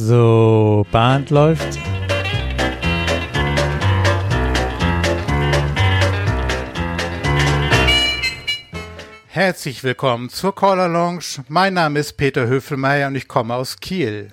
[0.00, 1.76] So, Band läuft.
[9.26, 11.42] Herzlich willkommen zur Caller Lounge.
[11.48, 14.28] Mein Name ist Peter Höfelmeier und ich komme aus Kiel.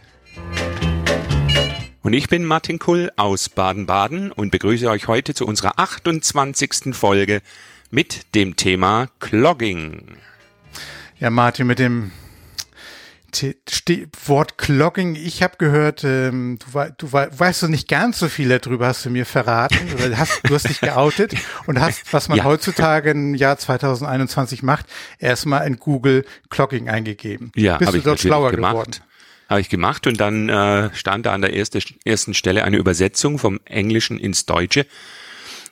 [2.04, 6.94] Und ich bin Martin Kull aus Baden-Baden und begrüße euch heute zu unserer 28.
[6.96, 7.42] Folge
[7.90, 10.16] mit dem Thema Clogging.
[11.18, 12.12] Ja, Martin, mit dem
[14.26, 18.88] Wort Clogging, ich habe gehört, ähm, du, du weißt du nicht ganz so viel darüber,
[18.88, 19.78] hast du mir verraten.
[19.94, 21.36] Oder hast, du hast dich geoutet
[21.66, 22.44] und hast, was man ja.
[22.44, 24.86] heutzutage im Jahr 2021 macht,
[25.20, 27.52] erstmal in Google Clogging eingegeben.
[27.56, 28.74] Ja, bist du dort schlauer gemacht.
[28.74, 28.96] geworden?
[29.50, 33.38] Habe ich gemacht und dann äh, stand da an der erste, ersten Stelle eine Übersetzung
[33.38, 34.88] vom Englischen ins Deutsche.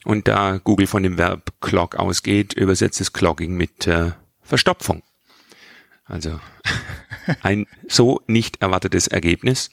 [0.05, 4.11] Und da Google von dem Verb clog ausgeht, übersetzt es Clogging mit äh,
[4.41, 5.01] Verstopfung.
[6.05, 6.39] Also
[7.41, 9.69] ein so nicht erwartetes Ergebnis.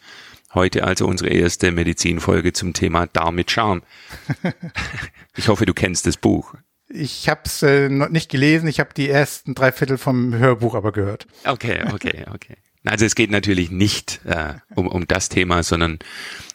[0.52, 3.83] Heute also unsere erste Medizinfolge zum Thema Darm mit Charme.
[5.36, 6.55] Ich hoffe, du kennst das Buch.
[6.89, 10.74] Ich habe es äh, noch nicht gelesen, ich habe die ersten drei Viertel vom Hörbuch
[10.74, 11.28] aber gehört.
[11.44, 12.56] Okay, okay, okay.
[12.84, 16.00] Also es geht natürlich nicht äh, um, um das Thema, sondern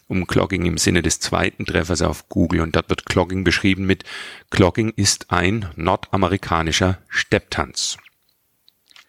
[0.08, 2.62] um Clogging im Sinne des zweiten Treffers auf Google.
[2.62, 4.04] Und dort wird Clogging beschrieben mit
[4.50, 7.98] Clogging ist ein nordamerikanischer Stepptanz.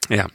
[0.09, 0.29] Ja.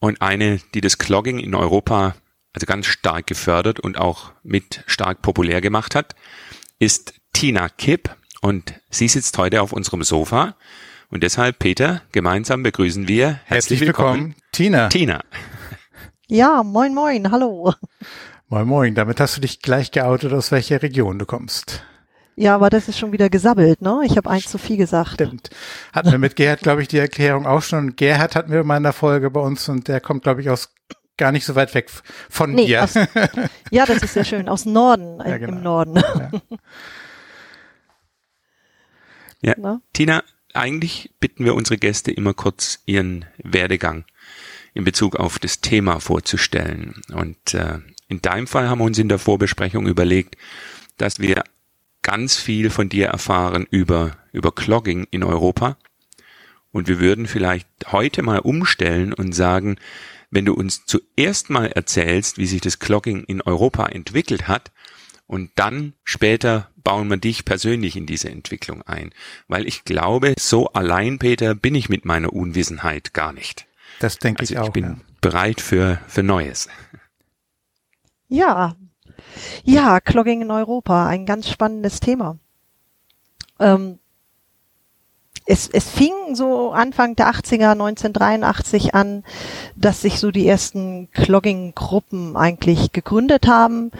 [0.00, 2.14] Und eine, die das Clogging in Europa
[2.52, 6.16] also ganz stark gefördert und auch mit stark populär gemacht hat,
[6.78, 8.16] ist Tina Kipp.
[8.40, 10.56] Und sie sitzt heute auf unserem Sofa
[11.10, 14.88] und deshalb, Peter, gemeinsam begrüßen wir herzlich, herzlich willkommen, willkommen, Tina.
[14.88, 15.20] Tina.
[16.28, 17.74] Ja, moin, moin, hallo.
[18.48, 18.94] Moin, moin.
[18.94, 21.84] Damit hast du dich gleich geoutet, aus welcher Region du kommst.
[22.40, 24.00] Ja, aber das ist schon wieder gesabbelt, ne?
[24.06, 25.12] Ich habe eins zu viel gesagt.
[25.12, 25.50] Stimmt.
[25.92, 27.96] Hatten wir mit Gerhard, glaube ich, die Erklärung auch schon.
[27.96, 30.72] Gerhard hatten wir mal in der Folge bei uns und der kommt, glaube ich, aus
[31.18, 31.90] gar nicht so weit weg
[32.30, 32.84] von nee, dir.
[32.84, 32.94] Aus,
[33.70, 34.48] ja, das ist sehr schön.
[34.48, 35.52] Aus Norden, ja, genau.
[35.52, 36.02] im Norden.
[39.42, 39.54] Ja.
[39.58, 39.80] ja.
[39.92, 40.22] Tina,
[40.54, 44.06] eigentlich bitten wir unsere Gäste immer kurz ihren Werdegang
[44.72, 47.02] in Bezug auf das Thema vorzustellen.
[47.12, 50.38] Und äh, in deinem Fall haben wir uns in der Vorbesprechung überlegt,
[50.96, 51.44] dass wir
[52.02, 55.76] ganz viel von dir erfahren über, über Clogging in Europa.
[56.72, 59.76] Und wir würden vielleicht heute mal umstellen und sagen,
[60.30, 64.70] wenn du uns zuerst mal erzählst, wie sich das Clogging in Europa entwickelt hat,
[65.30, 69.12] und dann später bauen wir dich persönlich in diese Entwicklung ein.
[69.46, 73.68] Weil ich glaube, so allein, Peter, bin ich mit meiner Unwissenheit gar nicht.
[74.00, 74.66] Das denke also ich auch.
[74.66, 74.96] Ich bin ja.
[75.20, 76.68] bereit für, für Neues.
[78.26, 78.74] Ja.
[79.64, 82.36] Ja, Clogging in Europa, ein ganz spannendes Thema.
[83.58, 83.98] Ähm,
[85.46, 89.24] es, es fing so Anfang der 80er, 1983 an,
[89.74, 93.90] dass sich so die ersten Clogging-Gruppen eigentlich gegründet haben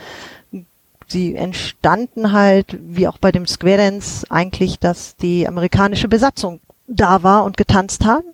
[1.10, 7.22] sie entstanden halt, wie auch bei dem Square Dance, eigentlich, dass die amerikanische Besatzung da
[7.22, 8.26] war und getanzt haben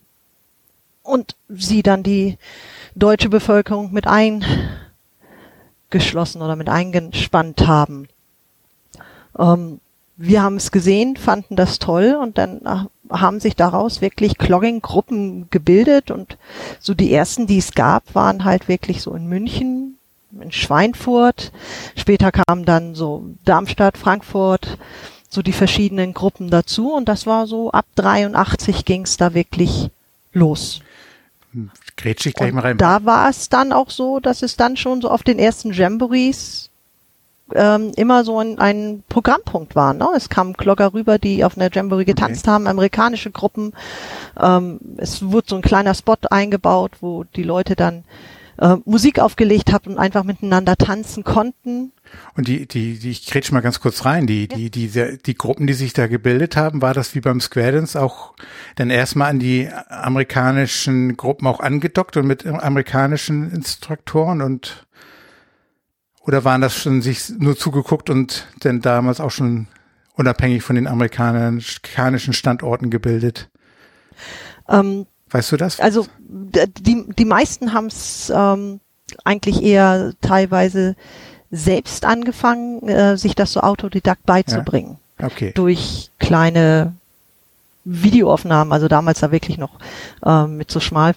[1.03, 2.39] und sie dann die
[2.95, 4.07] deutsche Bevölkerung mit
[5.91, 8.09] eingeschlossen oder mit eingespannt haben.
[9.39, 9.81] Ähm,
[10.17, 15.49] wir haben es gesehen, fanden das toll und dann äh, haben sich daraus wirklich Clogging-Gruppen
[15.51, 16.39] gebildet und
[16.81, 19.99] so die ersten, die es gab, waren halt wirklich so in München,
[20.41, 21.53] in Schweinfurt.
[21.97, 24.79] Später kamen dann so Darmstadt, Frankfurt,
[25.29, 29.91] so die verschiedenen Gruppen dazu und das war so ab 83 ging es da wirklich
[30.33, 30.81] los.
[31.97, 32.79] Grätsch ich gleich mal rein.
[32.79, 36.71] Da war es dann auch so, dass es dann schon so auf den ersten Jamborees
[37.55, 39.95] ähm, immer so ein, ein Programmpunkt war.
[39.95, 40.09] Ne?
[40.17, 42.53] Es kamen Klogger rüber, die auf einer Jamboree getanzt okay.
[42.53, 43.73] haben, amerikanische Gruppen.
[44.41, 48.05] Ähm, es wurde so ein kleiner Spot eingebaut, wo die Leute dann
[48.59, 51.93] äh, Musik aufgelegt habt und einfach miteinander tanzen konnten.
[52.35, 55.35] Und die, die, die, ich kretsch mal ganz kurz rein, die, die, die, die, die
[55.35, 58.35] Gruppen, die sich da gebildet haben, war das wie beim Square Dance auch
[58.77, 64.87] dann erstmal an die amerikanischen Gruppen auch angedockt und mit amerikanischen Instruktoren und
[66.23, 69.69] oder waren das schon sich nur zugeguckt und denn damals auch schon
[70.15, 73.49] unabhängig von den amerikanischen Standorten gebildet?
[74.69, 75.81] Ähm, Weißt du das?
[75.81, 78.81] Also die, die meisten haben es ähm,
[79.25, 80.95] eigentlich eher teilweise
[81.51, 84.99] selbst angefangen, äh, sich das so autodidakt beizubringen.
[85.19, 85.27] Ja.
[85.27, 85.53] Okay.
[85.55, 86.93] Durch kleine
[87.85, 89.79] Videoaufnahmen, also damals da wirklich noch
[90.25, 91.15] äh, mit so schmal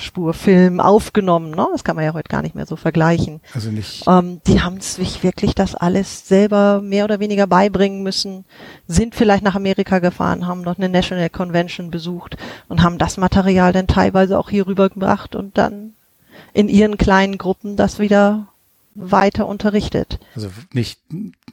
[0.00, 1.50] Spurfilm aufgenommen.
[1.50, 1.66] Ne?
[1.72, 3.40] Das kann man ja heute gar nicht mehr so vergleichen.
[3.54, 4.04] Also nicht.
[4.06, 8.44] Ähm, die haben sich wirklich das alles selber mehr oder weniger beibringen müssen,
[8.86, 12.36] sind vielleicht nach Amerika gefahren, haben dort eine National Convention besucht
[12.68, 15.94] und haben das Material dann teilweise auch hier rübergebracht und dann
[16.52, 18.46] in ihren kleinen Gruppen das wieder
[18.98, 20.18] weiter unterrichtet.
[20.34, 21.00] Also nicht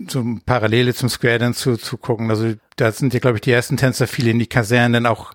[0.08, 2.30] so Parallele zum Square Dance zu, zu gucken.
[2.30, 5.34] Also da sind ja, glaube ich, die ersten Tänzer viele in die Kasernen auch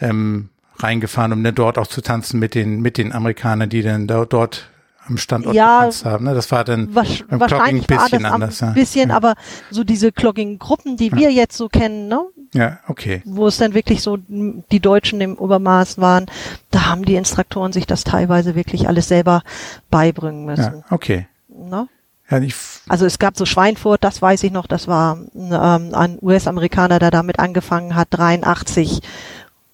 [0.00, 0.48] ähm,
[0.78, 4.24] reingefahren, um dann dort auch zu tanzen mit den mit den Amerikanern, die dann da,
[4.24, 4.70] dort
[5.06, 6.24] am Standort ja, getanzt haben.
[6.24, 6.34] Ne?
[6.34, 8.62] Das war dann wasch, beim Clogging ein bisschen anders.
[8.62, 9.16] Ein bisschen, ja.
[9.16, 9.34] aber
[9.70, 11.16] so diese Clogging-Gruppen, die ja.
[11.16, 12.22] wir jetzt so kennen, ne?
[12.52, 13.22] Ja, okay.
[13.24, 16.26] Wo es dann wirklich so die Deutschen im Übermaß waren,
[16.70, 19.42] da haben die Instruktoren sich das teilweise wirklich alles selber
[19.90, 20.78] beibringen müssen.
[20.78, 21.26] Ja, okay.
[21.68, 21.88] Ne?
[22.30, 22.40] Ja,
[22.88, 27.10] also es gab so Schweinfurt, das weiß ich noch, das war ähm, ein US-Amerikaner, der
[27.10, 29.00] damit angefangen hat, 83.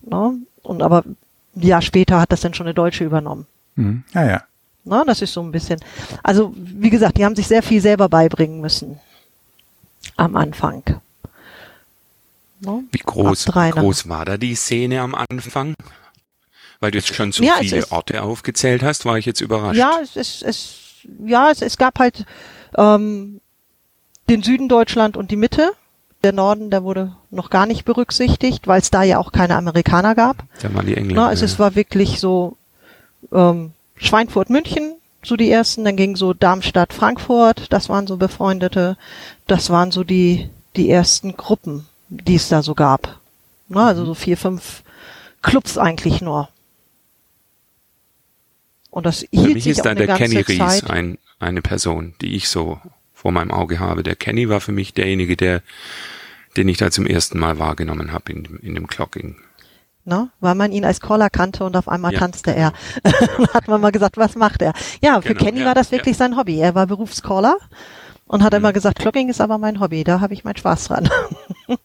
[0.09, 0.39] Ne?
[0.63, 1.05] Und aber
[1.55, 3.47] ein Jahr später hat das dann schon eine Deutsche übernommen.
[3.75, 4.05] Mhm.
[4.15, 4.43] Ja, ja.
[4.85, 5.81] Na, das ist so ein bisschen.
[6.23, 9.01] Also, wie gesagt, die haben sich sehr viel selber beibringen müssen.
[10.17, 10.83] Am Anfang.
[12.61, 12.85] No?
[12.93, 15.75] Wie groß, wie groß war da die Szene am Anfang?
[16.81, 19.79] Weil du jetzt schon so ja, viele Orte aufgezählt hast, war ich jetzt überrascht.
[19.79, 20.86] Ja, es, es, es,
[21.25, 22.25] ja, es, es gab halt
[22.77, 23.41] ähm,
[24.29, 25.73] den Süden Deutschland und die Mitte.
[26.25, 30.15] Der Norden, der wurde noch gar nicht berücksichtigt, weil es da ja auch keine Amerikaner
[30.15, 30.39] gab.
[30.61, 31.23] Da waren die Engländer.
[31.23, 32.57] Na, also es war wirklich so
[33.33, 38.97] ähm, Schweinfurt, München, so die ersten, dann ging so Darmstadt, Frankfurt, das waren so befreundete,
[39.47, 43.21] das waren so die, die ersten Gruppen, die es da so gab.
[43.69, 44.83] Na, also so vier, fünf
[45.43, 46.49] Clubs eigentlich nur.
[48.97, 52.35] Und das hielt Für mich sich ist da der Kenny Ries ein, eine Person, die
[52.35, 52.81] ich so
[53.13, 54.03] vor meinem Auge habe.
[54.03, 55.61] Der Kenny war für mich derjenige, der,
[56.57, 59.37] den ich da zum ersten Mal wahrgenommen habe in, in dem Clocking
[60.07, 60.31] ne?
[60.41, 62.73] weil man ihn als Caller kannte und auf einmal ja, tanzte er.
[63.53, 64.73] hat man mal gesagt, was macht er?
[65.03, 66.21] Ja, für genau, Kenny ja, war das wirklich ja.
[66.21, 66.59] sein Hobby.
[66.59, 67.59] Er war Berufscaller
[68.25, 68.61] und hat mhm.
[68.61, 71.11] immer gesagt, Clocking ist aber mein Hobby, da habe ich meinen Spaß dran.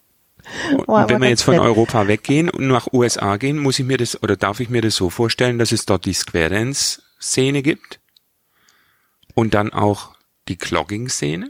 [0.86, 4.22] Und wenn wir jetzt von Europa weggehen und nach USA gehen, muss ich mir das
[4.22, 8.00] oder darf ich mir das so vorstellen, dass es dort die Square Dance Szene gibt
[9.36, 10.16] und dann auch
[10.48, 11.50] die Clogging Szene?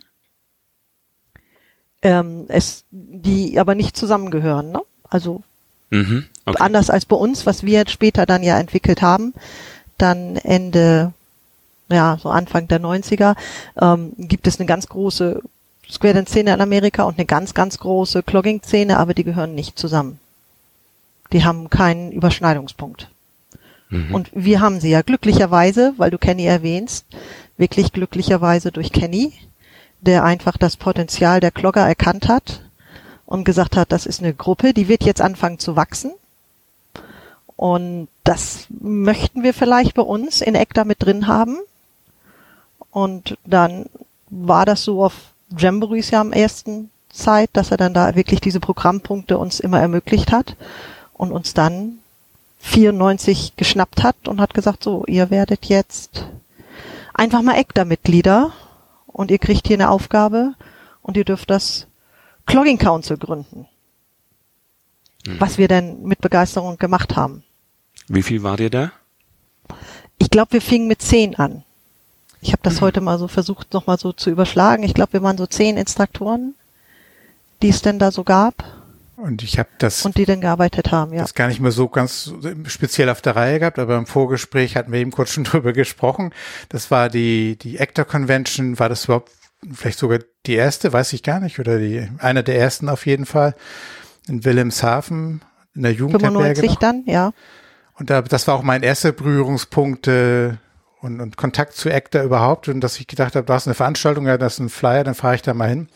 [2.02, 4.82] Ähm, es, die aber nicht zusammengehören, ne?
[5.08, 5.44] Also
[5.92, 6.58] Mhm, okay.
[6.64, 9.34] Anders als bei uns, was wir später dann ja entwickelt haben,
[9.98, 11.14] dann Ende,
[11.90, 13.36] ja, so Anfang der 90er,
[13.80, 15.42] ähm, gibt es eine ganz große
[15.92, 20.20] Square Dance-Szene in Amerika und eine ganz, ganz große Clogging-Szene, aber die gehören nicht zusammen.
[21.34, 23.10] Die haben keinen Überschneidungspunkt.
[23.90, 24.16] Mhm.
[24.16, 27.06] Und wir haben sie ja glücklicherweise, weil du Kenny erwähnst,
[27.58, 29.34] wirklich glücklicherweise durch Kenny,
[30.00, 32.62] der einfach das Potenzial der Clogger erkannt hat
[33.26, 36.12] und gesagt hat, das ist eine Gruppe, die wird jetzt anfangen zu wachsen.
[37.58, 41.58] Und das möchten wir vielleicht bei uns in ECTA mit drin haben.
[42.92, 43.86] Und dann
[44.30, 48.60] war das so auf Jamborees ja am ersten Zeit, dass er dann da wirklich diese
[48.60, 50.56] Programmpunkte uns immer ermöglicht hat
[51.14, 52.00] und uns dann
[52.60, 56.26] 94 geschnappt hat und hat gesagt, so, ihr werdet jetzt
[57.14, 58.54] einfach mal ECTA-Mitglieder
[59.08, 60.54] und ihr kriegt hier eine Aufgabe
[61.02, 61.88] und ihr dürft das
[62.46, 63.68] Clogging Council gründen.
[65.26, 65.40] Mhm.
[65.40, 67.44] Was wir denn mit Begeisterung gemacht haben.
[68.08, 68.92] Wie viel war ihr da?
[70.18, 71.64] Ich glaube, wir fingen mit zehn an.
[72.42, 72.82] Ich habe das mhm.
[72.82, 74.84] heute mal so versucht, nochmal so zu überschlagen.
[74.84, 76.56] Ich glaube, wir waren so zehn Instruktoren,
[77.62, 78.64] die es denn da so gab.
[79.16, 80.04] Und ich habe das.
[80.04, 81.22] Und die dann gearbeitet haben, ja.
[81.22, 82.34] Das gar nicht mehr so ganz
[82.66, 86.34] speziell auf der Reihe gehabt, aber im Vorgespräch hatten wir eben kurz schon drüber gesprochen.
[86.70, 88.80] Das war die, die Actor Convention.
[88.80, 89.32] War das überhaupt
[89.72, 93.28] vielleicht sogar die erste, weiß ich gar nicht, oder die, einer der ersten auf jeden
[93.28, 93.56] Fall,
[94.28, 95.42] in Wilhelmshaven,
[95.76, 96.62] in der Jugendherberge.
[96.62, 97.32] 95 dann, ja.
[97.94, 100.54] Und da, das war auch mein erster Berührungspunkt äh,
[101.02, 104.28] und, und Kontakt zu ACTA überhaupt und dass ich gedacht habe, da ist eine Veranstaltung,
[104.28, 105.88] ja, das ist ein Flyer, dann fahre ich da mal hin.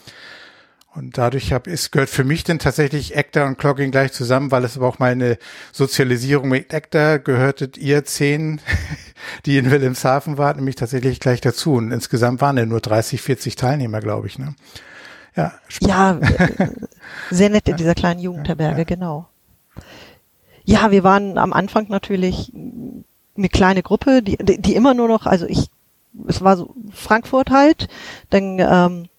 [0.95, 4.63] Und dadurch hab, ist, gehört für mich denn tatsächlich Acta und Clogging gleich zusammen, weil
[4.63, 5.37] es aber auch meine
[5.73, 8.61] Sozialisierung mit Acta gehörtet ihr zehn,
[9.45, 11.73] die in Wilhelmshaven waren, nämlich tatsächlich gleich dazu.
[11.73, 14.39] Und insgesamt waren ja nur 30, 40 Teilnehmer, glaube ich.
[14.39, 14.55] Ne?
[15.35, 16.69] Ja, ja, äh,
[17.29, 18.83] sehr nett in dieser kleinen Jugendherberge, ja, ja.
[18.85, 19.27] genau.
[20.63, 22.53] Ja, wir waren am Anfang natürlich
[23.37, 25.67] eine kleine Gruppe, die, die immer nur noch, also ich,
[26.27, 27.89] es war so Frankfurt halt,
[28.29, 29.09] dann ähm,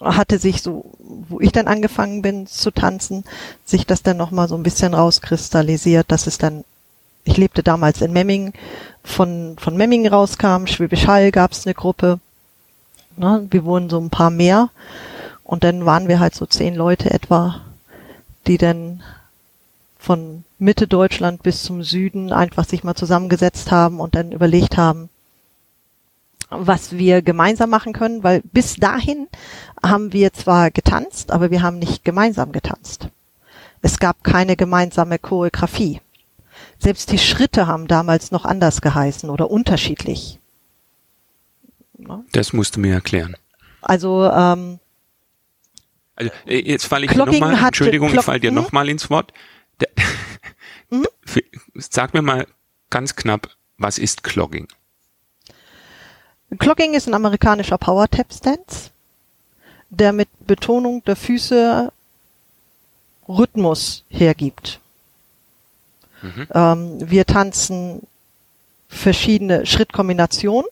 [0.00, 3.24] hatte sich so, wo ich dann angefangen bin zu tanzen,
[3.64, 6.64] sich das dann nochmal so ein bisschen rauskristallisiert, dass es dann,
[7.24, 8.52] ich lebte damals in Memmingen,
[9.02, 12.20] von, von Memmingen rauskam, Schwäbisch Hall gab es eine Gruppe,
[13.16, 14.70] ne, wir wurden so ein paar mehr
[15.44, 17.60] und dann waren wir halt so zehn Leute etwa,
[18.46, 19.02] die dann
[19.98, 25.10] von Mitte Deutschland bis zum Süden einfach sich mal zusammengesetzt haben und dann überlegt haben,
[26.48, 29.28] was wir gemeinsam machen können, weil bis dahin
[29.82, 33.08] haben wir zwar getanzt, aber wir haben nicht gemeinsam getanzt.
[33.82, 36.00] Es gab keine gemeinsame Choreografie.
[36.78, 40.38] Selbst die Schritte haben damals noch anders geheißen oder unterschiedlich.
[42.32, 43.36] Das musst du mir erklären.
[43.82, 44.78] Also, ähm,
[46.14, 48.56] also äh, jetzt falle ich nochmal, Entschuldigung, ich falle dir hm?
[48.56, 49.32] nochmal ins Wort.
[49.80, 49.88] Der,
[50.90, 51.06] hm?
[51.74, 52.46] Sag mir mal
[52.90, 54.68] ganz knapp, was ist Clogging?
[56.58, 58.90] Clogging ist ein amerikanischer Power Tap Stance,
[59.90, 61.92] der mit Betonung der Füße
[63.28, 64.80] Rhythmus hergibt.
[66.22, 66.46] Mhm.
[66.54, 68.02] Ähm, wir tanzen
[68.88, 70.70] verschiedene Schrittkombinationen.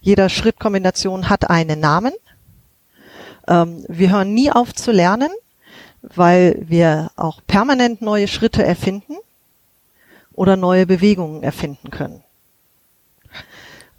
[0.00, 2.12] Jeder Schrittkombination hat einen Namen.
[3.48, 5.30] Ähm, wir hören nie auf zu lernen,
[6.02, 9.16] weil wir auch permanent neue Schritte erfinden
[10.38, 12.22] oder neue Bewegungen erfinden können.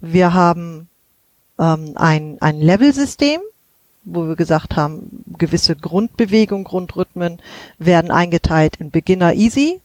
[0.00, 0.88] Wir haben
[1.58, 3.42] ähm, ein, ein Level-System,
[4.04, 7.40] wo wir gesagt haben, gewisse Grundbewegungen, Grundrhythmen
[7.78, 9.82] werden eingeteilt in Beginner Easy,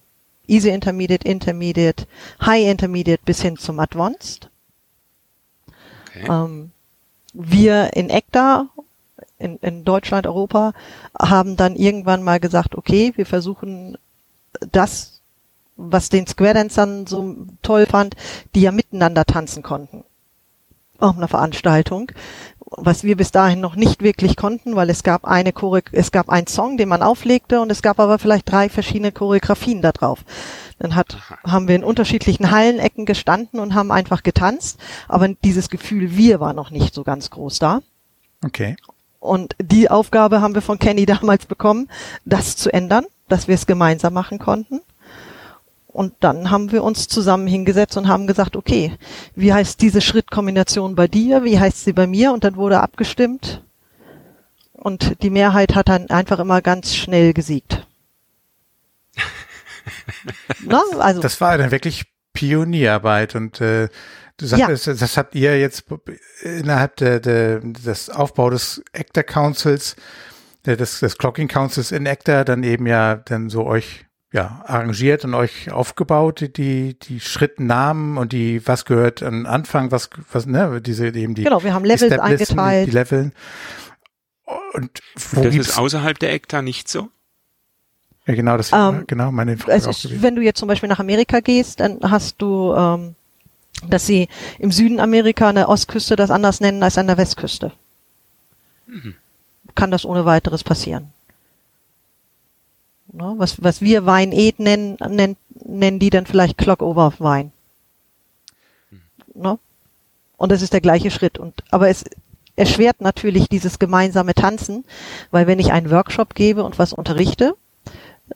[0.47, 2.07] Easy Intermediate, Intermediate,
[2.41, 4.50] High Intermediate bis hin zum Advanced.
[6.15, 6.27] Okay.
[6.29, 6.71] Ähm,
[7.33, 8.69] wir in ECTA,
[9.38, 10.74] in, in Deutschland, Europa,
[11.19, 13.97] haben dann irgendwann mal gesagt, okay, wir versuchen
[14.71, 15.14] das,
[15.75, 18.15] was den Square Dancern so toll fand,
[18.53, 20.03] die ja miteinander tanzen konnten
[21.00, 22.12] auf einer Veranstaltung,
[22.60, 26.29] was wir bis dahin noch nicht wirklich konnten, weil es gab eine Chore es gab
[26.29, 30.24] einen Song, den man auflegte und es gab aber vielleicht drei verschiedene Choreografien da drauf.
[30.79, 36.15] Dann hat, haben wir in unterschiedlichen Hallenecken gestanden und haben einfach getanzt, aber dieses Gefühl
[36.15, 37.82] wir war noch nicht so ganz groß da.
[38.44, 38.75] Okay.
[39.20, 41.89] Und die Aufgabe haben wir von Kenny damals bekommen,
[42.25, 44.82] das zu ändern, dass wir es gemeinsam machen konnten.
[45.96, 48.92] Und dann haben wir uns zusammen hingesetzt und haben gesagt, okay,
[49.34, 52.34] wie heißt diese Schrittkombination bei dir, wie heißt sie bei mir?
[52.34, 53.64] Und dann wurde abgestimmt.
[54.74, 57.88] Und die Mehrheit hat dann einfach immer ganz schnell gesiegt.
[60.66, 61.22] Na, also.
[61.22, 63.88] Das war dann wirklich Pionierarbeit und äh,
[64.36, 64.94] du sagtest, ja.
[64.96, 65.86] das habt ihr jetzt
[66.42, 69.96] innerhalb der, der, des Aufbau des Actor Councils,
[70.66, 75.34] des, des Clocking Councils in Actor dann eben ja dann so euch ja, arrangiert und
[75.34, 81.08] euch aufgebaut, die, die Schrittnamen und die, was gehört an Anfang, was, was, ne, diese
[81.08, 81.46] eben die.
[81.46, 82.88] Genau, wir haben Levels eingeteilt.
[82.88, 83.32] Die, die Leveln.
[84.74, 85.00] Und
[85.32, 87.08] wo das ist außerhalb der ECTA nicht so?
[88.25, 89.77] Ja, genau, das ähm, genau meine Frage.
[89.77, 93.15] Es ist, wenn du jetzt zum Beispiel nach Amerika gehst, dann hast du, ähm,
[93.88, 94.27] dass sie
[94.60, 97.72] im Süden Amerika an der Ostküste das anders nennen als an der Westküste.
[98.88, 99.15] Mhm.
[99.75, 101.13] Kann das ohne weiteres passieren.
[103.15, 103.36] Ne?
[103.38, 107.51] Was, was wir Wein Ed nennen, nennen, nennen die dann vielleicht Clockover Wein.
[109.34, 109.57] Ne?
[110.38, 111.38] Und das ist der gleiche Schritt.
[111.38, 112.03] Und, aber es
[112.55, 114.86] erschwert natürlich dieses gemeinsame Tanzen,
[115.31, 117.55] weil wenn ich einen Workshop gebe und was unterrichte,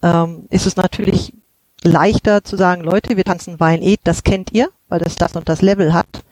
[0.01, 1.33] ähm, ist es natürlich
[1.83, 5.48] leichter zu sagen, Leute, wir tanzen Wein Ed, das kennt ihr, weil das das und
[5.48, 6.24] das Level hat,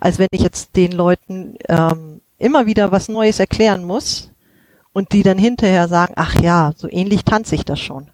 [0.00, 4.31] als wenn ich jetzt den Leuten ähm, immer wieder was Neues erklären muss,
[4.92, 8.10] und die dann hinterher sagen, ach ja, so ähnlich tanze ich das schon.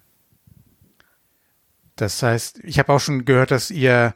[1.95, 4.13] Das heißt, ich habe auch schon gehört, dass ihr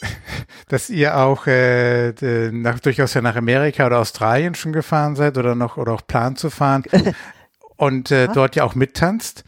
[0.68, 2.12] dass ihr auch äh,
[2.50, 6.38] nach, durchaus ja nach Amerika oder Australien schon gefahren seid oder noch oder auch plant
[6.38, 6.82] zu fahren
[7.76, 9.44] und äh, dort ja auch mittanzt.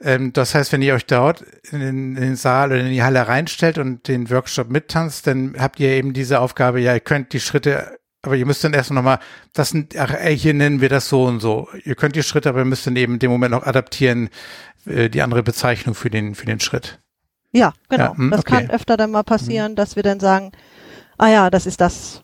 [0.00, 3.26] Ähm, das heißt, wenn ihr euch dort in, in, den Saal oder in die Halle
[3.26, 7.40] reinstellt und den Workshop mittanzt, dann habt ihr eben diese Aufgabe, ja, ihr könnt die
[7.40, 9.18] Schritte aber ihr müsst dann erst nochmal,
[9.52, 11.68] das sind, ach, ey, hier nennen wir das so und so.
[11.84, 14.28] Ihr könnt die Schritte, aber ihr müsst dann eben in dem Moment noch adaptieren,
[14.86, 17.00] äh, die andere Bezeichnung für den, für den Schritt.
[17.52, 18.04] Ja, genau.
[18.04, 18.50] Ja, hm, das okay.
[18.50, 19.76] kann öfter dann mal passieren, hm.
[19.76, 20.52] dass wir dann sagen,
[21.18, 22.22] ah ja, das ist das,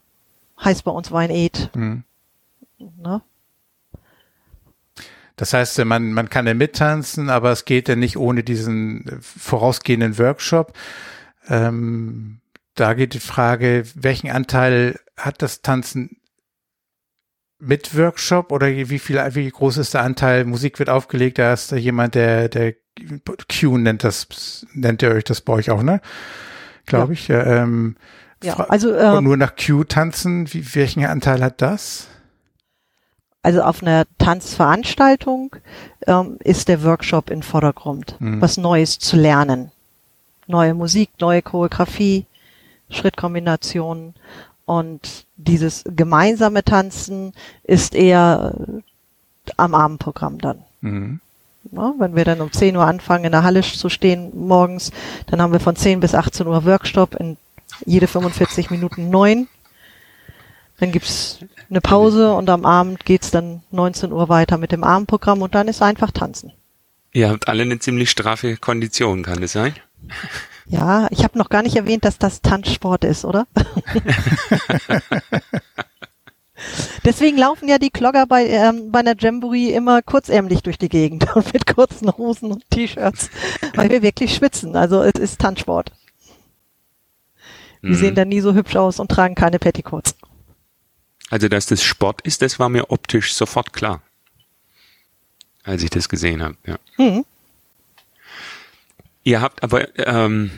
[0.62, 1.70] heißt bei uns Wein Ed.
[1.72, 2.04] Hm.
[2.98, 3.22] Ne?
[5.36, 10.18] Das heißt, man, man kann ja mittanzen, aber es geht ja nicht ohne diesen vorausgehenden
[10.18, 10.72] Workshop.
[11.48, 12.40] Ähm,
[12.74, 16.16] da geht die Frage, welchen Anteil hat das Tanzen
[17.58, 20.44] mit Workshop oder wie viel, wie groß ist der Anteil?
[20.44, 22.74] Musik wird aufgelegt, da ist da jemand, der, der
[23.48, 26.00] Q nennt das, nennt ihr euch das bei euch auch, ne?
[26.86, 27.18] Glaube ja.
[27.18, 27.30] ich.
[27.30, 27.96] Ähm,
[28.42, 32.08] ja, also äh, nur nach Q tanzen, wie, welchen Anteil hat das?
[33.42, 35.56] Also auf einer Tanzveranstaltung
[36.06, 38.40] ähm, ist der Workshop im Vordergrund, hm.
[38.40, 39.70] was Neues zu lernen.
[40.48, 42.26] Neue Musik, neue Choreografie,
[42.90, 44.14] Schrittkombinationen
[44.64, 47.32] und dieses gemeinsame Tanzen
[47.64, 48.54] ist eher
[49.56, 50.58] am Abendprogramm dann.
[50.80, 51.20] Mhm.
[51.70, 54.90] Ja, wenn wir dann um 10 Uhr anfangen, in der Halle zu stehen morgens,
[55.26, 57.36] dann haben wir von 10 bis 18 Uhr Workshop in
[57.86, 59.48] jede 45 Minuten neun.
[60.78, 61.38] Dann gibt's
[61.70, 65.68] eine Pause und am Abend geht's dann 19 Uhr weiter mit dem Abendprogramm und dann
[65.68, 66.52] ist einfach tanzen.
[67.12, 69.74] Ihr habt alle eine ziemlich straffe Kondition, kann das sein?
[70.66, 73.46] Ja, ich habe noch gar nicht erwähnt, dass das Tanzsport ist, oder?
[77.04, 81.26] Deswegen laufen ja die Klogger bei, ähm, bei einer Jamboree immer kurzärmlich durch die Gegend
[81.36, 83.30] und mit kurzen Hosen und T-Shirts,
[83.74, 84.76] weil wir wirklich schwitzen.
[84.76, 85.90] Also es ist Tanzsport.
[87.80, 87.94] Wir mhm.
[87.96, 90.14] sehen da nie so hübsch aus und tragen keine Petticoats.
[91.30, 94.02] Also, dass das Sport ist, das war mir optisch sofort klar.
[95.64, 96.78] Als ich das gesehen habe, ja.
[96.98, 97.24] Mhm.
[99.24, 100.50] Ihr habt aber, ähm,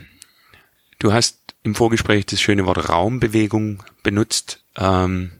[0.99, 4.62] du hast im Vorgespräch das schöne Wort Raumbewegung benutzt.
[4.76, 5.33] Ähm,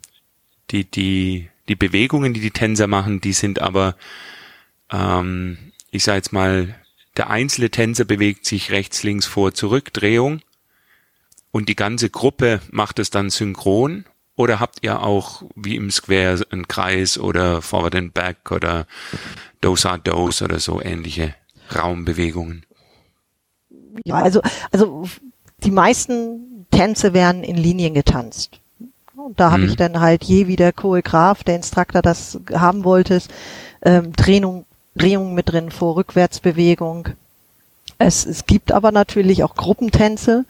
[0.71, 3.97] die, die, die Bewegungen, die die Tänzer machen, die sind aber,
[4.90, 6.75] ähm, ich sage jetzt mal,
[7.16, 10.40] der einzelne Tänzer bewegt sich rechts, links, vor, zurück, Drehung.
[11.50, 14.04] Und die ganze Gruppe macht es dann synchron.
[14.37, 18.88] Oder habt ihr auch wie im Square einen Kreis oder Forward and Back oder
[19.61, 21.37] Dose are Dose oder so ähnliche
[21.73, 22.66] Raumbewegungen?
[24.04, 24.40] Ja, also,
[24.72, 25.04] also
[25.62, 28.60] die meisten Tänze werden in Linien getanzt.
[29.16, 29.68] Und da habe mhm.
[29.70, 33.20] ich dann halt je wie der Choreograf, der Instruktor das haben wollte,
[33.82, 37.08] ähm, Drehung, Drehung mit drin, Vor-Rückwärtsbewegung.
[37.98, 40.44] Es, es gibt aber natürlich auch Gruppentänze.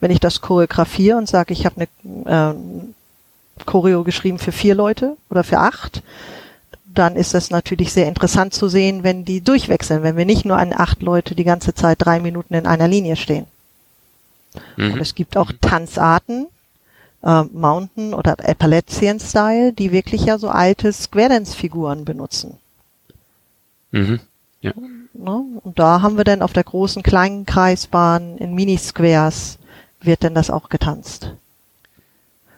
[0.00, 5.16] Wenn ich das choreografiere und sage, ich habe eine äh, Choreo geschrieben für vier Leute
[5.30, 6.02] oder für acht,
[6.94, 10.56] dann ist das natürlich sehr interessant zu sehen, wenn die durchwechseln, wenn wir nicht nur
[10.56, 13.46] an acht Leute die ganze Zeit drei Minuten in einer Linie stehen.
[14.76, 14.94] Mhm.
[14.94, 16.46] Und es gibt auch Tanzarten,
[17.22, 22.58] äh, Mountain oder Appalachian Style, die wirklich ja so alte Square Dance Figuren benutzen.
[23.92, 24.20] Mhm.
[24.60, 24.72] Ja.
[25.14, 25.44] Ne?
[25.62, 29.58] Und da haben wir dann auf der großen kleinen Kreisbahn in Mini-Squares
[30.02, 31.32] wird denn das auch getanzt.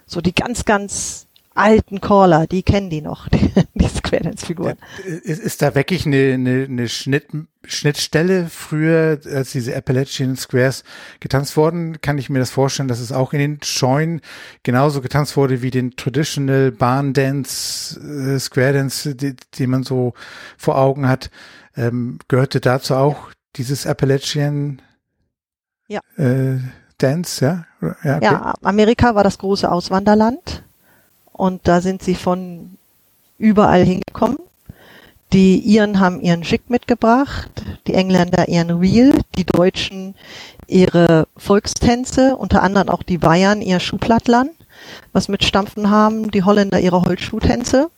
[0.06, 4.76] So die ganz, ganz alten Caller, die kennen die noch, die, die Square Dance Figuren.
[5.04, 7.28] Ist, ist da wirklich eine, eine, eine Schnitt,
[7.64, 10.84] Schnittstelle früher, als diese Appalachian Squares
[11.20, 14.20] getanzt wurden, kann ich mir das vorstellen, dass es auch in den Scheunen
[14.62, 20.14] genauso getanzt wurde wie den Traditional Barn Dance, äh, Square Dance, die, die man so
[20.56, 21.30] vor Augen hat.
[21.76, 24.82] Ähm, gehörte dazu auch dieses Appalachian
[25.88, 26.00] ja.
[26.16, 26.58] äh,
[26.98, 27.66] Dance, ja?
[27.80, 28.24] Ja, okay.
[28.24, 30.62] ja, Amerika war das große Auswanderland
[31.42, 32.78] und da sind sie von
[33.36, 34.38] überall hingekommen.
[35.32, 37.50] Die Iren haben ihren Schick mitgebracht,
[37.88, 40.14] die Engländer ihren Reel, die Deutschen
[40.68, 44.50] ihre Volkstänze, unter anderem auch die Bayern ihr Schuhplattlern,
[45.12, 47.90] was mit Stampfen haben, die Holländer ihre Holzschuhtänze.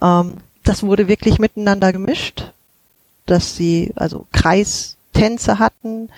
[0.00, 2.52] Ähm, das wurde wirklich miteinander gemischt,
[3.26, 6.08] dass sie also Kreistänze hatten,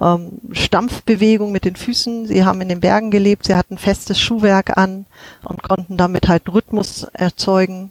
[0.00, 2.26] ähm, Stampfbewegung mit den Füßen.
[2.26, 5.06] Sie haben in den Bergen gelebt, sie hatten festes Schuhwerk an
[5.44, 7.90] und konnten damit halt Rhythmus erzeugen.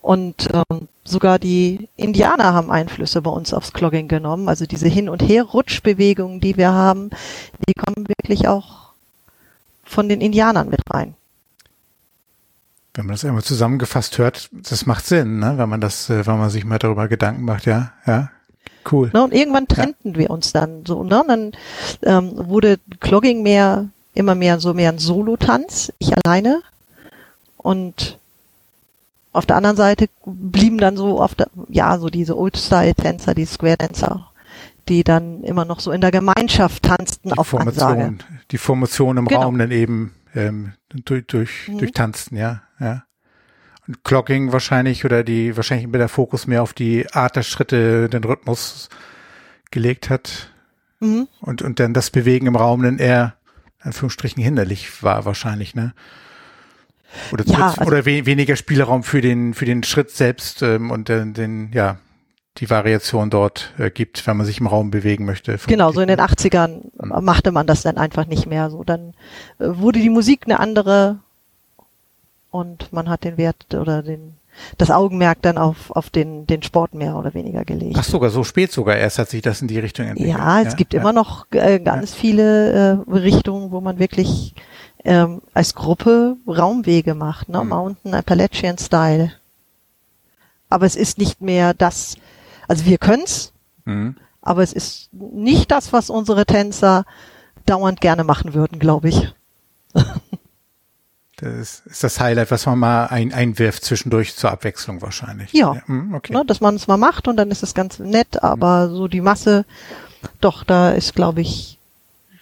[0.00, 4.48] Und ähm, sogar die Indianer haben Einflüsse bei uns aufs Clogging genommen.
[4.48, 7.10] Also diese Hin- und Her-Rutschbewegungen, die wir haben,
[7.66, 8.92] die kommen wirklich auch
[9.82, 11.14] von den Indianern mit rein.
[12.94, 15.54] Wenn man das einmal zusammengefasst hört, das macht Sinn, ne?
[15.56, 18.30] wenn man das, äh, wenn man sich mal darüber Gedanken macht, ja, ja,
[18.90, 19.10] Cool.
[19.12, 20.18] Ne, und irgendwann trennten ja.
[20.18, 21.02] wir uns dann so.
[21.02, 21.20] Ne?
[21.22, 21.52] Und dann
[22.02, 26.62] ähm, wurde Clogging mehr, immer mehr so mehr ein Solo-Tanz, ich alleine.
[27.56, 28.18] Und
[29.32, 34.30] auf der anderen Seite blieben dann so oft, ja, so diese Old-Style-Tänzer, die Square-Dancer,
[34.88, 38.18] die dann immer noch so in der Gemeinschaft tanzten die auf Formation, Ansage.
[38.50, 39.42] Die Formation im genau.
[39.42, 41.78] Raum dann eben ähm, durch, durch, mhm.
[41.78, 43.04] durch Tanzen, ja, ja.
[44.02, 48.24] Clogging wahrscheinlich oder die wahrscheinlich mit der Fokus mehr auf die Art der Schritte, den
[48.24, 48.88] Rhythmus
[49.70, 50.50] gelegt hat.
[51.00, 51.28] Mhm.
[51.40, 53.34] Und, und dann das Bewegen im Raum dann eher,
[53.80, 55.92] in Anführungsstrichen, hinderlich war wahrscheinlich, ne?
[57.30, 61.08] Oder, ja, also, oder we weniger Spielraum für den, für den Schritt selbst ähm, und
[61.08, 61.98] den, den, ja,
[62.58, 65.58] die Variation dort äh, gibt, wenn man sich im Raum bewegen möchte.
[65.66, 67.24] Genau, so in den 80ern mhm.
[67.24, 68.84] machte man das dann einfach nicht mehr so.
[68.84, 69.14] Dann
[69.58, 71.20] äh, wurde die Musik eine andere
[72.54, 74.34] und man hat den Wert oder den
[74.78, 77.96] das Augenmerk dann auf, auf den, den Sport mehr oder weniger gelegt.
[77.98, 80.38] Ach sogar, so spät sogar erst hat sich das in die Richtung entwickelt.
[80.38, 81.00] Ja, es ja, gibt ja.
[81.00, 82.16] immer noch äh, ganz ja.
[82.20, 84.54] viele äh, Richtungen, wo man wirklich
[85.04, 87.64] ähm, als Gruppe Raumwege macht, ne?
[87.64, 87.68] Mhm.
[87.70, 89.32] Mountain Appalachian Style.
[90.70, 92.16] Aber es ist nicht mehr das,
[92.68, 93.52] also wir können's,
[93.84, 94.14] mhm.
[94.40, 97.04] aber es ist nicht das, was unsere Tänzer
[97.66, 99.34] dauernd gerne machen würden, glaube ich.
[101.36, 105.52] Das ist das Highlight, was man mal ein, einwirft zwischendurch zur Abwechslung wahrscheinlich.
[105.52, 106.32] Ja, ja hm, okay.
[106.32, 108.94] Ne, dass man es mal macht und dann ist es ganz nett, aber mhm.
[108.94, 109.64] so die Masse,
[110.40, 111.78] doch, da ist, glaube ich,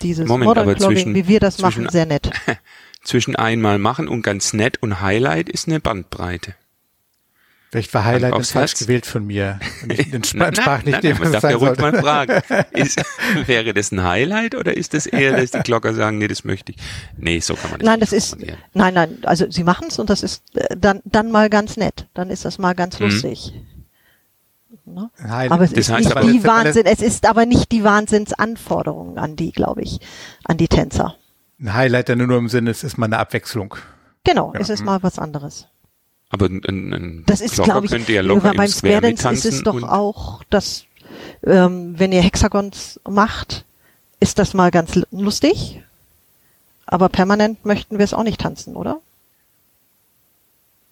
[0.02, 2.30] dieses Moment, Modern Clogging, wie wir das machen, sehr nett.
[3.04, 6.54] zwischen einmal machen und ganz nett und Highlight ist eine Bandbreite.
[7.72, 8.80] Vielleicht war Highlight falsch Herz.
[8.80, 9.58] gewählt von mir.
[9.82, 12.42] Und ich entsprach nein, nicht dem, was ich ruhig mal fragen.
[12.72, 13.02] Ist,
[13.46, 16.72] wäre das ein Highlight oder ist das eher, dass die Glocker sagen, nee, das möchte
[16.72, 16.78] ich?
[17.16, 18.36] Nee, so kann man das Nein, das ist,
[18.74, 22.08] nein, nein, also sie machen es und das ist äh, dann, dann mal ganz nett.
[22.12, 23.06] Dann ist das mal ganz mhm.
[23.06, 23.54] lustig.
[24.84, 24.94] Mhm.
[24.94, 25.10] Ne?
[25.24, 29.50] Aber es das ist nicht die Wahnsinn, es ist aber nicht die Wahnsinnsanforderungen an die,
[29.50, 29.98] glaube ich,
[30.44, 31.16] an die Tänzer.
[31.58, 33.76] Ein Highlight ja nur im Sinne, es ist mal eine Abwechslung.
[34.24, 34.60] Genau, ja.
[34.60, 34.86] es ist mhm.
[34.86, 35.68] mal was anderes.
[36.32, 40.42] Aber ein, ein das ist, glaube ich, ja beim Square Dance ist es doch auch,
[40.44, 40.86] dass
[41.44, 43.66] ähm, wenn ihr Hexagons macht,
[44.18, 45.82] ist das mal ganz lustig.
[46.86, 49.00] Aber permanent möchten wir es auch nicht tanzen, oder?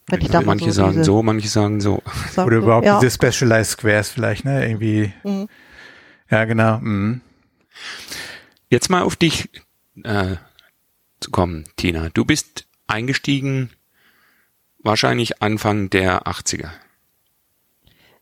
[0.09, 2.03] Wenn ich da manche so sagen so, manche sagen so.
[2.37, 2.99] Oder überhaupt ja.
[3.01, 4.67] diese Specialized Squares vielleicht, ne?
[4.67, 5.13] Irgendwie.
[5.25, 5.49] Mhm.
[6.31, 6.79] Ja, genau.
[6.79, 7.21] Mhm.
[8.69, 9.49] Jetzt mal auf dich
[10.03, 10.37] äh,
[11.21, 12.09] zu kommen, Tina.
[12.11, 13.71] Du bist eingestiegen
[14.83, 16.71] wahrscheinlich Anfang der 80er.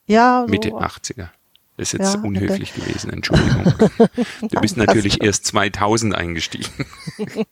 [0.06, 0.50] Ja, so.
[0.50, 1.28] Mitte 80er.
[1.76, 2.86] Das ist jetzt ja, unhöflich bitte.
[2.88, 3.72] gewesen, Entschuldigung.
[4.50, 6.72] Du bist natürlich erst 2000 eingestiegen.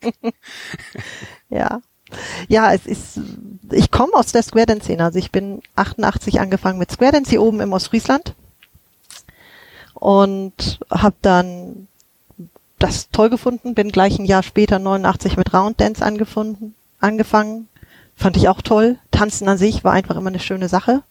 [1.49, 1.81] ja.
[2.49, 3.21] Ja, es ist,
[3.71, 5.05] ich komme aus der Square Dance Szene.
[5.05, 8.35] Also ich bin 88 angefangen mit Square Dance hier oben im Ostfriesland
[9.95, 11.89] und habe dann
[12.79, 17.69] das toll gefunden, bin gleich ein Jahr später 89 mit Round Dance angefunden, angefangen,
[18.17, 18.99] Fand ich auch toll.
[19.11, 21.03] Tanzen an sich war einfach immer eine schöne Sache.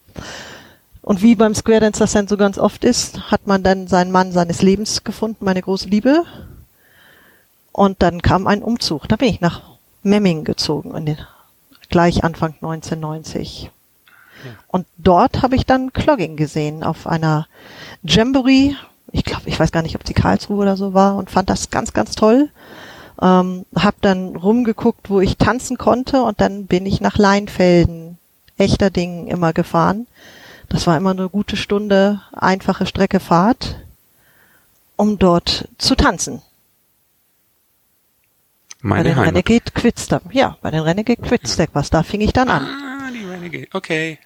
[1.02, 4.12] Und wie beim Square Dance das dann so ganz oft ist, hat man dann seinen
[4.12, 6.24] Mann seines Lebens gefunden, meine große Liebe.
[7.72, 9.08] Und dann kam ein Umzug.
[9.08, 9.62] Da bin ich nach
[10.02, 11.18] Memming gezogen, in den,
[11.90, 13.70] gleich Anfang 1990.
[14.68, 17.48] Und dort habe ich dann Clogging gesehen auf einer
[18.04, 18.76] Jamboree.
[19.12, 21.70] Ich glaube, ich weiß gar nicht, ob sie Karlsruhe oder so war und fand das
[21.70, 22.50] ganz, ganz toll.
[23.22, 28.18] Ähm, hab dann rumgeguckt, wo ich tanzen konnte und dann bin ich nach Leinfelden,
[28.58, 30.08] echter Ding immer gefahren.
[30.70, 33.78] Das war immer eine gute Stunde, einfache Strecke Fahrt,
[34.98, 36.42] um dort zu tanzen.
[38.82, 39.28] Meine bei den Heimat.
[39.30, 40.22] Renegade Quitztag.
[40.32, 41.90] Ja, bei den Renegade Quitztag was.
[41.90, 42.66] Da fing ich dann an.
[42.66, 43.68] Ah, die Renegade.
[43.74, 44.20] Okay.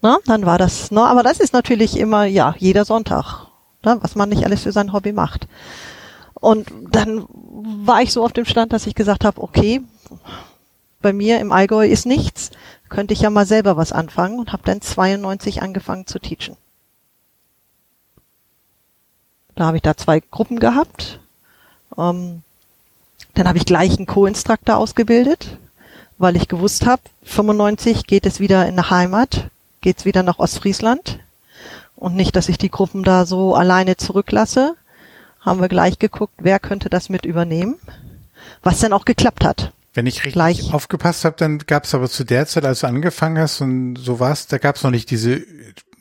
[0.00, 3.48] Na, dann war das, na, aber das ist natürlich immer, ja, jeder Sonntag.
[3.82, 5.48] Na, was man nicht alles für sein Hobby macht.
[6.40, 9.82] Und dann war ich so auf dem Stand, dass ich gesagt habe, okay,
[11.00, 12.50] bei mir im Allgäu ist nichts,
[12.88, 16.56] könnte ich ja mal selber was anfangen und habe dann 92 angefangen zu teachen.
[19.54, 21.18] Da habe ich da zwei Gruppen gehabt.
[21.96, 22.42] Ähm,
[23.34, 25.58] dann habe ich gleich einen Co-Instruktor ausgebildet,
[26.16, 31.18] weil ich gewusst habe, 95 geht es wieder in der Heimat, geht's wieder nach Ostfriesland
[31.96, 34.76] und nicht, dass ich die Gruppen da so alleine zurücklasse
[35.40, 37.76] haben wir gleich geguckt, wer könnte das mit übernehmen,
[38.62, 39.72] was dann auch geklappt hat.
[39.94, 40.74] Wenn ich richtig gleich.
[40.74, 44.20] aufgepasst habe, dann gab es aber zu der Zeit, als du angefangen hast und so
[44.20, 45.42] warst, da gab es noch nicht diese,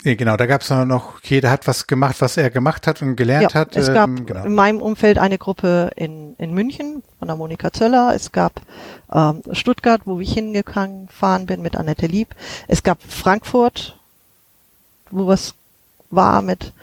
[0.04, 3.16] nee, genau, da gab es noch, jeder hat was gemacht, was er gemacht hat und
[3.16, 3.76] gelernt ja, hat.
[3.76, 4.44] Es gab ähm, genau.
[4.44, 8.62] in meinem Umfeld eine Gruppe in, in München von der Monika Zöller, es gab
[9.12, 12.36] ähm, Stuttgart, wo ich hingefahren bin mit Annette Lieb,
[12.68, 13.98] es gab Frankfurt,
[15.10, 15.56] wo was
[16.10, 16.74] war mit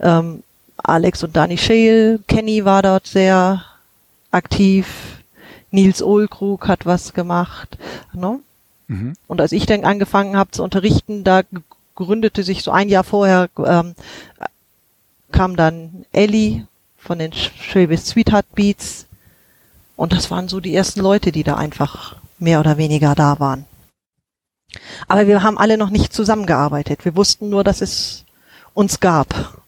[0.00, 0.42] ähm,
[0.78, 3.64] Alex und Dani Scheel, Kenny war dort sehr
[4.30, 5.22] aktiv,
[5.70, 7.78] Nils Ohlkrug hat was gemacht.
[8.12, 8.40] Ne?
[8.86, 9.14] Mhm.
[9.26, 11.42] Und als ich dann angefangen habe zu unterrichten, da
[11.94, 13.94] gründete sich so ein Jahr vorher, ähm,
[15.32, 19.06] kam dann Ellie von den Schwäbisch Sweetheart Beats
[19.96, 23.64] und das waren so die ersten Leute, die da einfach mehr oder weniger da waren.
[25.06, 27.04] Aber wir haben alle noch nicht zusammengearbeitet.
[27.04, 28.24] Wir wussten nur, dass es
[28.74, 29.62] uns gab.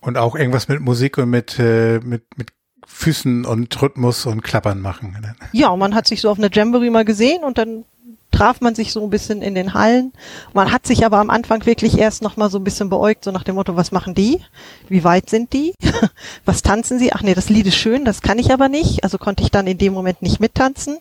[0.00, 2.48] Und auch irgendwas mit Musik und mit, äh, mit, mit
[2.86, 5.16] Füßen und Rhythmus und Klappern machen.
[5.52, 7.84] Ja, man hat sich so auf einer Jamboree mal gesehen und dann
[8.30, 10.12] traf man sich so ein bisschen in den Hallen.
[10.52, 13.30] Man hat sich aber am Anfang wirklich erst noch mal so ein bisschen beäugt, so
[13.30, 14.40] nach dem Motto, was machen die?
[14.88, 15.74] Wie weit sind die?
[16.44, 17.12] was tanzen sie?
[17.12, 19.02] Ach nee, das Lied ist schön, das kann ich aber nicht.
[19.04, 20.98] Also konnte ich dann in dem Moment nicht mittanzen.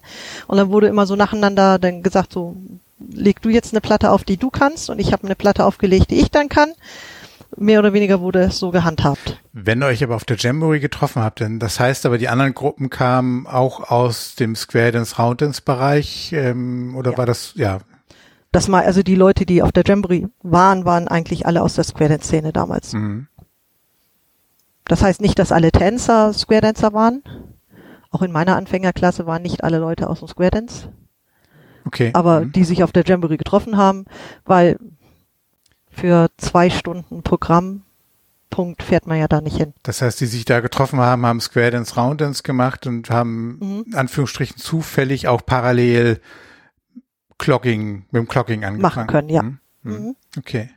[0.47, 2.55] Und dann wurde immer so nacheinander dann gesagt, so,
[2.99, 6.11] leg du jetzt eine Platte auf, die du kannst und ich habe eine Platte aufgelegt,
[6.11, 6.73] die ich dann kann
[7.57, 9.41] mehr oder weniger wurde es so gehandhabt.
[9.53, 12.53] Wenn ihr euch aber auf der Jamboree getroffen habt, denn das heißt aber, die anderen
[12.53, 17.17] Gruppen kamen auch aus dem Square Dance Round Dance Bereich ähm, oder ja.
[17.17, 17.79] war das, ja?
[18.51, 21.83] Das mal, also die Leute, die auf der Jamboree waren, waren eigentlich alle aus der
[21.83, 22.93] Square Dance Szene damals.
[22.93, 23.27] Mhm.
[24.85, 27.21] Das heißt nicht, dass alle Tänzer Square Dancer waren.
[28.09, 30.89] Auch in meiner Anfängerklasse waren nicht alle Leute aus dem Square Dance.
[31.85, 32.11] Okay.
[32.13, 32.51] Aber mhm.
[32.51, 34.05] die sich auf der Jamboree getroffen haben,
[34.45, 34.77] weil
[35.97, 37.83] für zwei Stunden Programm
[38.49, 39.73] Punkt fährt man ja da nicht hin.
[39.83, 43.57] Das heißt, die sich da getroffen haben, haben Square Dance Round Dance gemacht und haben
[43.59, 43.83] mhm.
[43.87, 46.21] in Anführungsstrichen zufällig auch parallel
[47.37, 48.81] Clogging, mit dem Clogging angefangen.
[48.81, 49.43] Machen können, ja.
[49.43, 49.59] Mhm.
[49.83, 49.93] Hm.
[49.93, 50.15] Mhm.
[50.37, 50.69] Okay.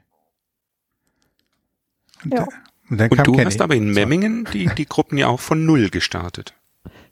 [2.25, 2.47] Und, ja.
[2.91, 3.45] und, und du Kenny.
[3.45, 6.55] hast aber in Memmingen die, die Gruppen ja auch von Null gestartet.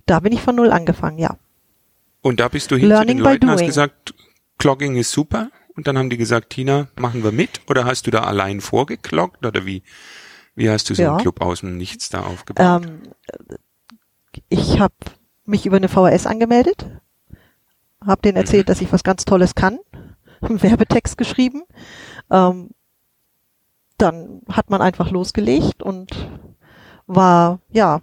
[0.07, 1.38] Da bin ich von Null angefangen, ja.
[2.21, 4.14] Und da bist du hin Learning zu den Leuten, hast gesagt,
[4.59, 5.51] Clogging ist super.
[5.79, 7.61] Und dann haben die gesagt, Tina, machen wir mit?
[7.71, 9.47] Oder hast du da allein vorgekloggt?
[9.47, 9.85] Oder wie,
[10.57, 11.11] wie hast du so ja.
[11.12, 12.83] einen Club aus dem Nichts da aufgebaut?
[12.85, 13.03] Ähm,
[14.49, 14.97] ich habe
[15.45, 16.85] mich über eine VHS angemeldet,
[18.05, 18.73] habe denen erzählt, mhm.
[18.73, 19.79] dass ich was ganz Tolles kann,
[20.41, 21.62] einen Werbetext geschrieben.
[22.29, 22.71] Ähm,
[23.99, 26.11] dann hat man einfach losgelegt und
[27.07, 28.01] war ja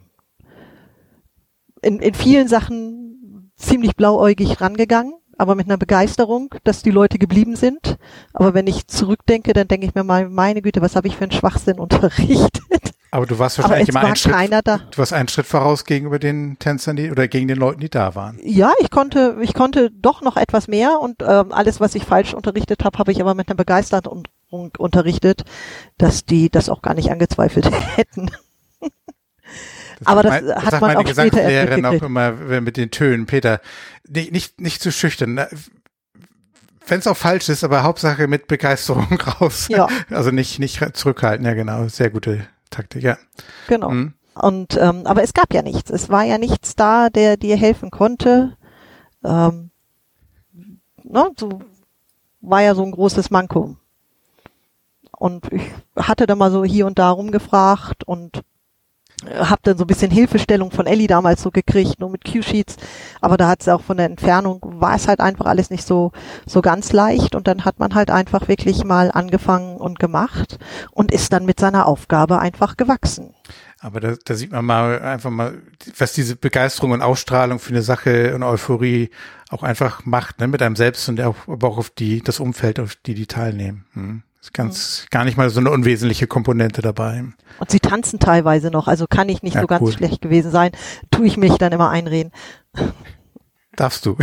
[1.81, 7.55] in, in vielen Sachen ziemlich blauäugig rangegangen, aber mit einer Begeisterung, dass die Leute geblieben
[7.55, 7.97] sind.
[8.33, 11.23] Aber wenn ich zurückdenke, dann denke ich mir mal, meine Güte, was habe ich für
[11.23, 12.93] einen Schwachsinn unterrichtet?
[13.11, 14.33] Aber du warst wahrscheinlich immer einen Schritt,
[14.65, 14.77] da.
[14.77, 18.13] du warst einen Schritt voraus gegenüber den Tänzern, die, oder gegen den Leuten, die da
[18.13, 18.37] waren.
[18.43, 22.33] Ja, ich konnte, ich konnte doch noch etwas mehr und ähm, alles, was ich falsch
[22.33, 25.43] unterrichtet habe, habe ich aber mit einer Begeisterung unterrichtet,
[25.97, 28.31] dass die das auch gar nicht angezweifelt hätten.
[29.99, 32.31] Das aber das mein, hat man meine auch Gesangslehrerin auch immer
[32.61, 33.61] mit den Tönen, Peter,
[34.07, 35.45] nicht, nicht, nicht zu schüchtern.
[36.87, 39.67] Wenn es auch falsch ist, aber Hauptsache mit Begeisterung raus.
[39.69, 39.87] Ja.
[40.09, 41.87] Also nicht, nicht zurückhalten, ja genau.
[41.87, 43.17] Sehr gute Taktik, ja.
[43.67, 43.89] Genau.
[43.89, 44.13] Mhm.
[44.35, 45.89] Und ähm, aber es gab ja nichts.
[45.89, 48.57] Es war ja nichts da, der dir helfen konnte.
[49.23, 49.71] Ähm,
[51.03, 51.61] ne, so
[52.41, 53.77] war ja so ein großes Manko.
[55.17, 55.63] Und ich
[55.97, 58.43] hatte da mal so hier und da rumgefragt und
[59.33, 62.77] habe dann so ein bisschen Hilfestellung von Ellie damals so gekriegt, nur mit Q-Sheets,
[63.21, 66.11] aber da hat es auch von der Entfernung, war es halt einfach alles nicht so,
[66.45, 70.59] so ganz leicht und dann hat man halt einfach wirklich mal angefangen und gemacht
[70.91, 73.33] und ist dann mit seiner Aufgabe einfach gewachsen.
[73.79, 75.61] Aber da, da sieht man mal einfach mal,
[75.97, 79.11] was diese Begeisterung und Ausstrahlung für eine Sache und Euphorie
[79.49, 82.79] auch einfach macht, ne, mit einem selbst und auch, aber auch auf die, das Umfeld,
[82.79, 83.85] auf die die teilnehmen.
[83.93, 84.23] Hm.
[84.45, 87.23] Ist ganz, gar nicht mal so eine unwesentliche Komponente dabei.
[87.57, 89.91] Und sie tanzen teilweise noch, also kann ich nicht ja, so ganz cool.
[89.91, 90.71] schlecht gewesen sein.
[91.09, 92.31] Tue ich mich dann immer einreden.
[93.75, 94.15] Darfst du.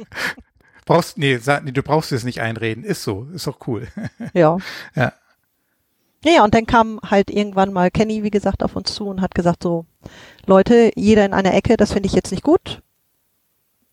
[0.84, 2.84] brauchst, nee, nee, du brauchst es nicht einreden.
[2.84, 3.88] Ist so, ist doch cool.
[4.34, 4.58] ja.
[4.94, 5.14] Ja.
[6.22, 9.34] Ja, und dann kam halt irgendwann mal Kenny, wie gesagt, auf uns zu und hat
[9.34, 9.86] gesagt so,
[10.44, 12.82] Leute, jeder in einer Ecke, das finde ich jetzt nicht gut.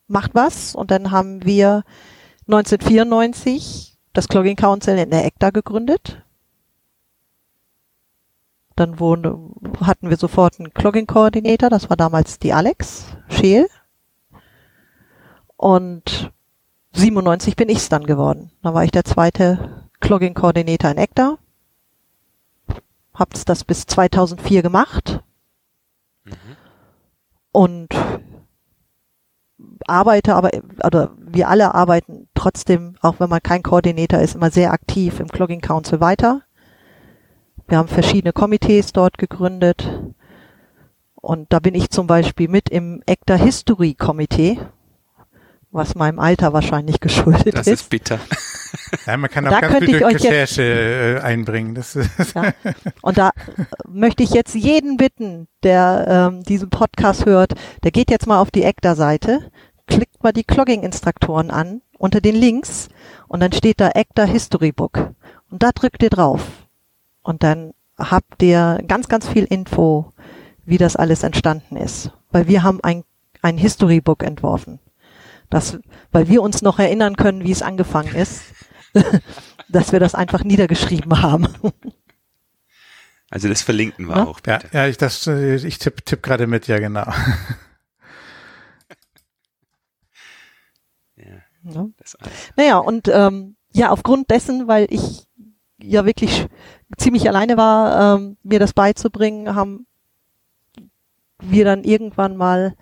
[0.06, 0.74] Macht was.
[0.74, 1.82] Und dann haben wir
[2.46, 6.22] 1994 das Clogging Council in der ECTA gegründet.
[8.74, 9.38] Dann wurde,
[9.80, 13.68] hatten wir sofort einen Clogging Coordinator, das war damals die Alex Scheel.
[15.56, 16.32] Und
[16.92, 18.50] 97 bin ich's dann geworden.
[18.62, 21.38] Da war ich der zweite Clogging Coordinator in ECTA.
[23.14, 25.20] Hab's das bis 2004 gemacht.
[26.24, 26.32] Mhm.
[27.52, 27.88] Und
[29.86, 30.50] arbeite aber,
[30.84, 35.28] oder wir alle arbeiten trotzdem, auch wenn man kein Koordinator ist, immer sehr aktiv im
[35.28, 36.42] Clogging Council weiter.
[37.68, 39.88] Wir haben verschiedene Komitees dort gegründet.
[41.14, 44.60] Und da bin ich zum Beispiel mit im ECTA History Komitee,
[45.72, 47.56] was meinem Alter wahrscheinlich geschuldet ist.
[47.56, 48.20] Das ist bitter.
[49.06, 51.74] Ja, man kann auch da ganz viel durch Recherche jetzt, äh, einbringen.
[51.74, 51.94] Das
[52.34, 52.52] ja.
[53.02, 53.30] Und da
[53.88, 58.50] möchte ich jetzt jeden bitten, der ähm, diesen Podcast hört, der geht jetzt mal auf
[58.50, 59.50] die ECTA-Seite,
[59.86, 62.88] klickt mal die Clogging-Instruktoren an unter den Links
[63.28, 65.12] und dann steht da ECTA History Book.
[65.50, 66.42] Und da drückt ihr drauf.
[67.22, 70.12] Und dann habt ihr ganz, ganz viel Info,
[70.64, 72.10] wie das alles entstanden ist.
[72.30, 73.04] Weil wir haben ein,
[73.42, 74.80] ein History Book entworfen.
[75.48, 75.78] Das,
[76.10, 78.42] weil wir uns noch erinnern können, wie es angefangen ist,
[79.68, 81.48] dass wir das einfach niedergeschrieben haben.
[83.30, 84.24] Also das verlinken wir ja?
[84.24, 84.40] auch.
[84.40, 84.68] Bitte.
[84.72, 87.06] Ja, ja, ich, das, äh, ich tipp, tipp gerade mit, ja genau.
[91.68, 91.88] Ja.
[92.56, 95.26] Naja, und ähm, ja, aufgrund dessen, weil ich
[95.78, 96.46] ja wirklich
[96.96, 99.86] ziemlich alleine war, ähm, mir das beizubringen, haben
[101.40, 102.74] wir dann irgendwann mal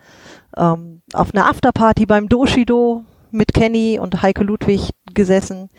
[0.57, 5.71] ähm, auf einer Afterparty beim Doshido mit Kenny und Heike Ludwig gesessen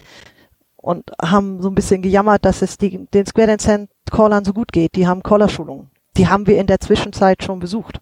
[0.76, 4.72] und haben so ein bisschen gejammert, dass es die, den Square Dance Callern so gut
[4.72, 4.96] geht.
[4.96, 5.90] Die haben Callerschulungen.
[6.18, 8.02] Die haben wir in der Zwischenzeit schon besucht.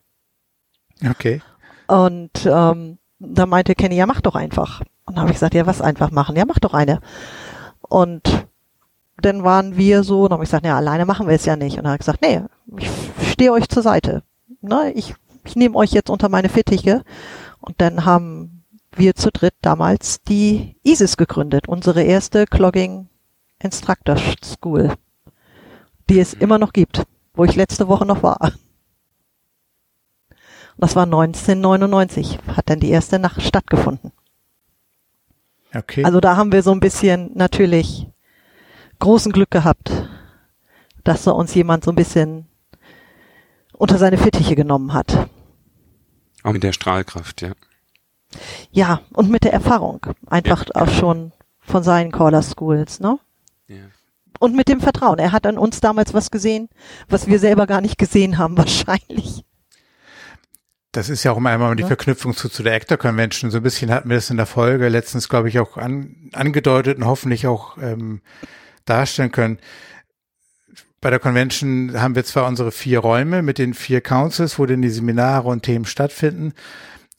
[1.08, 1.42] Okay.
[1.88, 4.82] Und ähm, da meinte Kenny, ja mach doch einfach.
[5.06, 6.36] Und dann habe ich gesagt, ja, was einfach machen?
[6.36, 7.02] Ja, mach doch eine.
[7.82, 8.48] Und
[9.18, 11.56] dann waren wir so, und dann habe ich gesagt, ja, alleine machen wir es ja
[11.56, 11.78] nicht.
[11.78, 12.42] Und dann habe ich gesagt, nee,
[12.78, 14.24] ich stehe euch zur Seite.
[14.62, 15.14] Ne, ich,
[15.44, 17.04] ich nehme euch jetzt unter meine Fittiche.
[17.60, 18.64] Und dann haben
[18.96, 23.10] wir zu dritt damals die ISIS gegründet, unsere erste Clogging
[23.60, 24.94] Instructor School,
[26.10, 28.40] die es immer noch gibt, wo ich letzte Woche noch war.
[30.76, 34.12] Und das war 1999, hat dann die erste Nacht stattgefunden.
[35.76, 36.04] Okay.
[36.04, 38.08] Also da haben wir so ein bisschen natürlich
[39.00, 39.92] großen Glück gehabt,
[41.04, 42.48] dass da uns jemand so ein bisschen
[43.74, 45.28] unter seine Fittiche genommen hat.
[46.44, 47.54] Auch mit der Strahlkraft, ja.
[48.72, 50.06] Ja, und mit der Erfahrung.
[50.28, 50.82] Einfach ja.
[50.82, 53.20] auch schon von seinen Caller Schools, ne?
[53.68, 53.84] Ja.
[54.40, 55.20] Und mit dem Vertrauen.
[55.20, 56.70] Er hat an uns damals was gesehen,
[57.08, 59.44] was wir selber gar nicht gesehen haben, wahrscheinlich.
[60.94, 63.50] Das ist ja auch immer einmal die Verknüpfung zu, zu der Actor Convention.
[63.50, 66.98] So ein bisschen hatten wir das in der Folge letztens, glaube ich, auch an, angedeutet
[67.00, 68.22] und hoffentlich auch ähm,
[68.86, 69.58] darstellen können.
[71.02, 74.84] Bei der Convention haben wir zwar unsere vier Räume mit den vier Councils, wo denn
[74.84, 76.54] die Seminare und Themen stattfinden,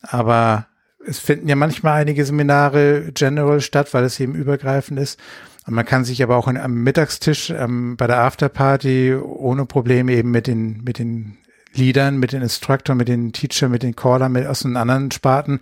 [0.02, 0.68] aber
[1.04, 5.18] es finden ja manchmal einige Seminare general statt, weil es eben übergreifend ist.
[5.66, 10.30] Und man kann sich aber auch am Mittagstisch ähm, bei der Afterparty ohne Probleme eben
[10.30, 11.38] mit den, mit den
[11.76, 15.60] Leadern, mit den Instructoren, mit den Teacher, mit den Caller, mit aus den anderen Sparten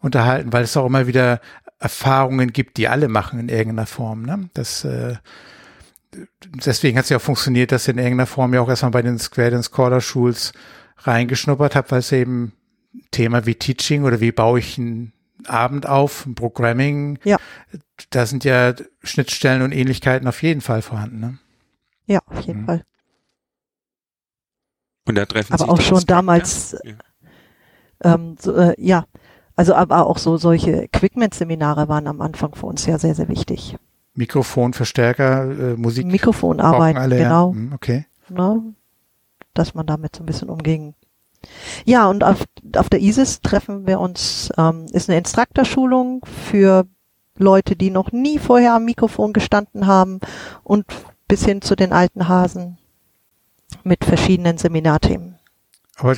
[0.00, 1.40] unterhalten, weil es auch immer wieder
[1.78, 4.22] Erfahrungen gibt, die alle machen in irgendeiner Form.
[4.22, 4.50] Ne?
[4.54, 5.16] Das, äh,
[6.64, 9.02] deswegen hat es ja auch funktioniert, dass ihr in irgendeiner Form ja auch erstmal bei
[9.02, 10.52] den Square Dance Caller Schools
[10.98, 12.52] reingeschnuppert habt, weil es eben
[13.10, 15.12] Thema wie Teaching oder wie baue ich einen
[15.46, 17.38] Abend auf, Programming, ja.
[18.10, 21.20] da sind ja Schnittstellen und Ähnlichkeiten auf jeden Fall vorhanden.
[21.20, 21.38] Ne?
[22.06, 22.66] Ja, auf jeden mhm.
[22.66, 22.84] Fall.
[25.10, 26.94] Und da treffen aber auch schon damals, ja.
[28.02, 29.04] Ähm, so, äh, ja,
[29.56, 33.76] also aber auch so solche Equipment-Seminare waren am Anfang für uns ja sehr, sehr wichtig.
[34.14, 36.06] Mikrofon, Verstärker, äh, Musik.
[36.06, 37.50] Mikrofonarbeit, alle, genau.
[37.50, 37.54] Ja.
[37.54, 38.06] Hm, okay.
[38.28, 38.74] Ne?
[39.52, 40.94] Dass man damit so ein bisschen umging.
[41.84, 42.44] Ja, und auf,
[42.76, 46.86] auf der ISIS treffen wir uns, ähm, ist eine Instruktorschulung für
[47.36, 50.20] Leute, die noch nie vorher am Mikrofon gestanden haben
[50.62, 50.84] und
[51.28, 52.78] bis hin zu den alten Hasen
[53.90, 55.36] mit verschiedenen Seminarthemen.
[55.96, 56.14] Aber,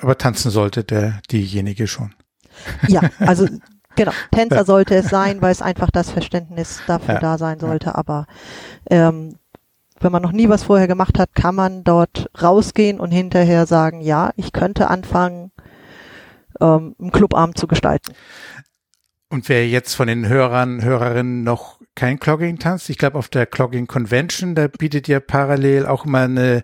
[0.00, 2.14] aber tanzen sollte der diejenige schon.
[2.86, 3.48] Ja, also
[3.96, 4.64] genau, Tänzer ja.
[4.64, 7.20] sollte es sein, weil es einfach das Verständnis dafür ja.
[7.20, 7.94] da sein sollte.
[7.94, 8.26] Aber
[8.88, 9.36] ähm,
[9.98, 14.02] wenn man noch nie was vorher gemacht hat, kann man dort rausgehen und hinterher sagen,
[14.02, 15.50] ja, ich könnte anfangen,
[16.60, 18.12] ähm, einen Clubabend zu gestalten.
[19.30, 23.46] Und wer jetzt von den Hörern, Hörerinnen noch kein Clogging tanzt, ich glaube auf der
[23.46, 26.62] Clogging Convention, da bietet ihr parallel auch immer eine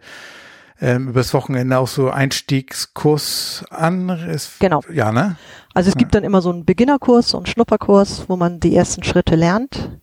[0.80, 4.08] ähm, übers Wochenende auch so Einstiegskurs an.
[4.08, 4.82] Ist, genau.
[4.92, 5.36] Ja, ne?
[5.74, 5.98] Also es ja.
[5.98, 9.98] gibt dann immer so einen Beginnerkurs, so einen Schnupperkurs, wo man die ersten Schritte lernt.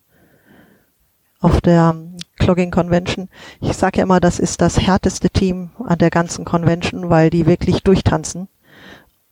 [1.40, 1.96] Auf der
[2.40, 3.30] Clogging Convention.
[3.60, 7.46] Ich sage ja immer, das ist das härteste Team an der ganzen Convention, weil die
[7.46, 8.48] wirklich durchtanzen,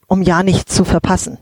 [0.07, 1.37] um ja nichts zu verpassen.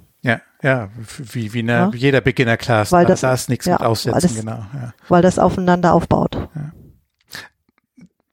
[0.62, 1.92] Ja, wie, wie eine, ja.
[1.94, 4.66] jeder Beginner-Class, weil das, da ist nichts ja, mit Aussetzen, das, genau.
[4.74, 4.94] Ja.
[5.08, 6.36] Weil das aufeinander aufbaut.
[6.54, 6.72] Ja.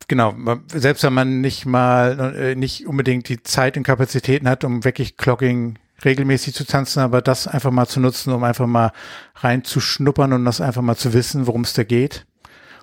[0.09, 0.35] Genau,
[0.73, 5.17] selbst wenn man nicht mal, äh, nicht unbedingt die Zeit und Kapazitäten hat, um wirklich
[5.17, 8.93] Clogging regelmäßig zu tanzen, aber das einfach mal zu nutzen, um einfach mal
[9.37, 12.27] reinzuschnuppern und das einfach mal zu wissen, worum es da geht.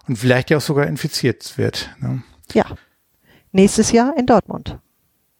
[0.07, 1.89] Und vielleicht ja auch sogar infiziert wird.
[1.99, 2.23] Ne?
[2.53, 2.65] Ja.
[3.53, 4.79] Nächstes Jahr in Dortmund.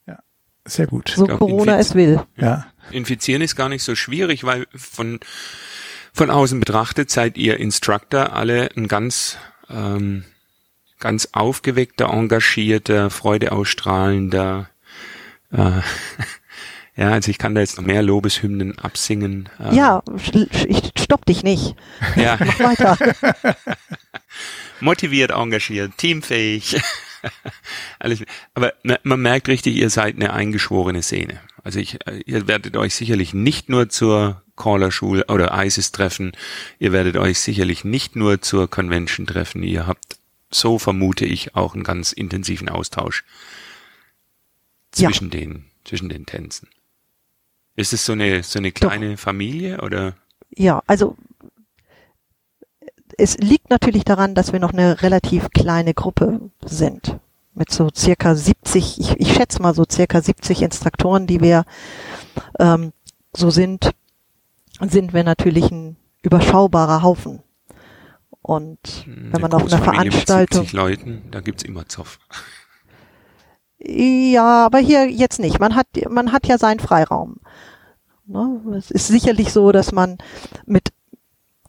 [0.08, 0.20] Ja,
[0.66, 1.12] sehr gut.
[1.14, 2.22] So Corona es will.
[2.38, 2.68] Ja.
[2.92, 5.20] Infizieren ist gar nicht so schwierig, weil von,
[6.14, 9.38] von außen betrachtet seid ihr Instructor alle ein ganz,
[9.70, 10.26] ähm,
[11.00, 14.70] ganz aufgeweckter, engagierter, freudeausstrahlender,
[15.52, 15.82] äh,
[16.96, 19.50] Ja, also ich kann da jetzt noch mehr Lobeshymnen absingen.
[19.60, 19.74] Ähm.
[19.74, 20.04] Ja,
[20.68, 21.76] ich stopp dich nicht.
[22.16, 22.38] Ja.
[22.46, 22.98] Mach weiter.
[24.80, 26.80] Motiviert, engagiert, teamfähig.
[28.00, 28.24] Alles.
[28.54, 31.40] Aber man merkt richtig, ihr seid eine eingeschworene Szene.
[31.64, 36.34] Also ich, äh, ihr werdet euch sicherlich nicht nur zur Caller-Schule oder ISIS treffen.
[36.78, 39.64] Ihr werdet euch sicherlich nicht nur zur Convention treffen.
[39.64, 40.18] Ihr habt,
[40.52, 43.24] so vermute ich, auch einen ganz intensiven Austausch
[44.92, 45.40] zwischen ja.
[45.40, 46.68] den, zwischen den Tänzen.
[47.76, 49.20] Ist es so eine, so eine kleine Doch.
[49.20, 50.16] Familie oder?
[50.56, 51.18] Ja, also
[53.18, 57.18] es liegt natürlich daran, dass wir noch eine relativ kleine Gruppe sind.
[57.56, 61.66] Mit so circa 70, ich, ich schätze mal so circa 70 Instruktoren, die wir
[62.60, 62.94] ähm,
[63.36, 63.92] so sind,
[64.80, 67.44] sind wir natürlich ein überschaubarer Haufen.
[68.42, 70.62] Und hm, wenn man auf einer Veranstaltung.
[70.62, 72.20] Mit 70 Leuten, da gibt's immer Zoff.
[73.78, 75.60] Ja, aber hier jetzt nicht.
[75.60, 77.38] Man hat, man hat ja seinen Freiraum.
[78.26, 78.62] Ne?
[78.78, 80.18] Es ist sicherlich so, dass man
[80.66, 80.94] mit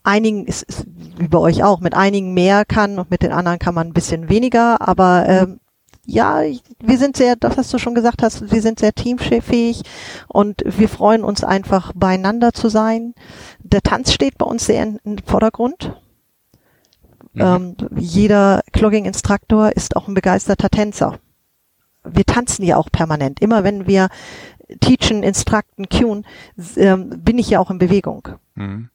[0.03, 0.85] einigen, ist, ist
[1.17, 3.93] wie bei euch auch, mit einigen mehr kann und mit den anderen kann man ein
[3.93, 5.59] bisschen weniger, aber ähm,
[6.05, 6.41] ja,
[6.79, 9.83] wir sind sehr, das hast du schon gesagt hast, wir sind sehr teamfähig
[10.27, 13.15] und wir freuen uns einfach beieinander zu sein.
[13.59, 15.99] Der Tanz steht bei uns sehr im Vordergrund.
[17.33, 17.41] Mhm.
[17.41, 21.19] Ähm, jeder Clogging-Instruktor ist auch ein begeisterter Tänzer.
[22.03, 23.41] Wir tanzen ja auch permanent.
[23.41, 24.09] Immer wenn wir
[24.79, 26.25] teachen, instructen, cuen,
[26.77, 28.29] ähm, bin ich ja auch in Bewegung.
[28.55, 28.89] Mhm.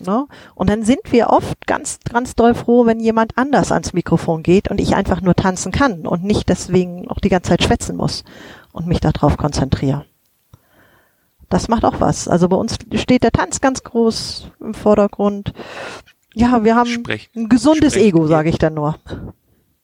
[0.00, 0.26] Ne?
[0.54, 4.70] Und dann sind wir oft ganz, ganz doll froh, wenn jemand anders ans Mikrofon geht
[4.70, 8.24] und ich einfach nur tanzen kann und nicht deswegen auch die ganze Zeit schwätzen muss
[8.72, 10.04] und mich darauf konzentriere.
[11.48, 12.28] Das macht auch was.
[12.28, 15.52] Also bei uns steht der Tanz ganz groß im Vordergrund.
[16.34, 18.98] Ja, wir haben Sprech, ein gesundes Ego, sage ich dann nur.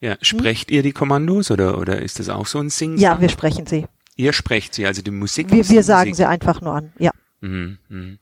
[0.00, 0.18] Ja, hm?
[0.20, 0.76] sprecht hm?
[0.76, 2.98] ihr die Kommandos oder, oder ist das auch so ein Singen?
[2.98, 3.86] Ja, wir sprechen sie.
[4.16, 5.50] Ihr sprecht sie, also die Musik.
[5.50, 6.16] Wir, wir sagen Musik.
[6.16, 7.10] sie einfach nur an, ja.
[7.40, 8.16] Mhm, mh.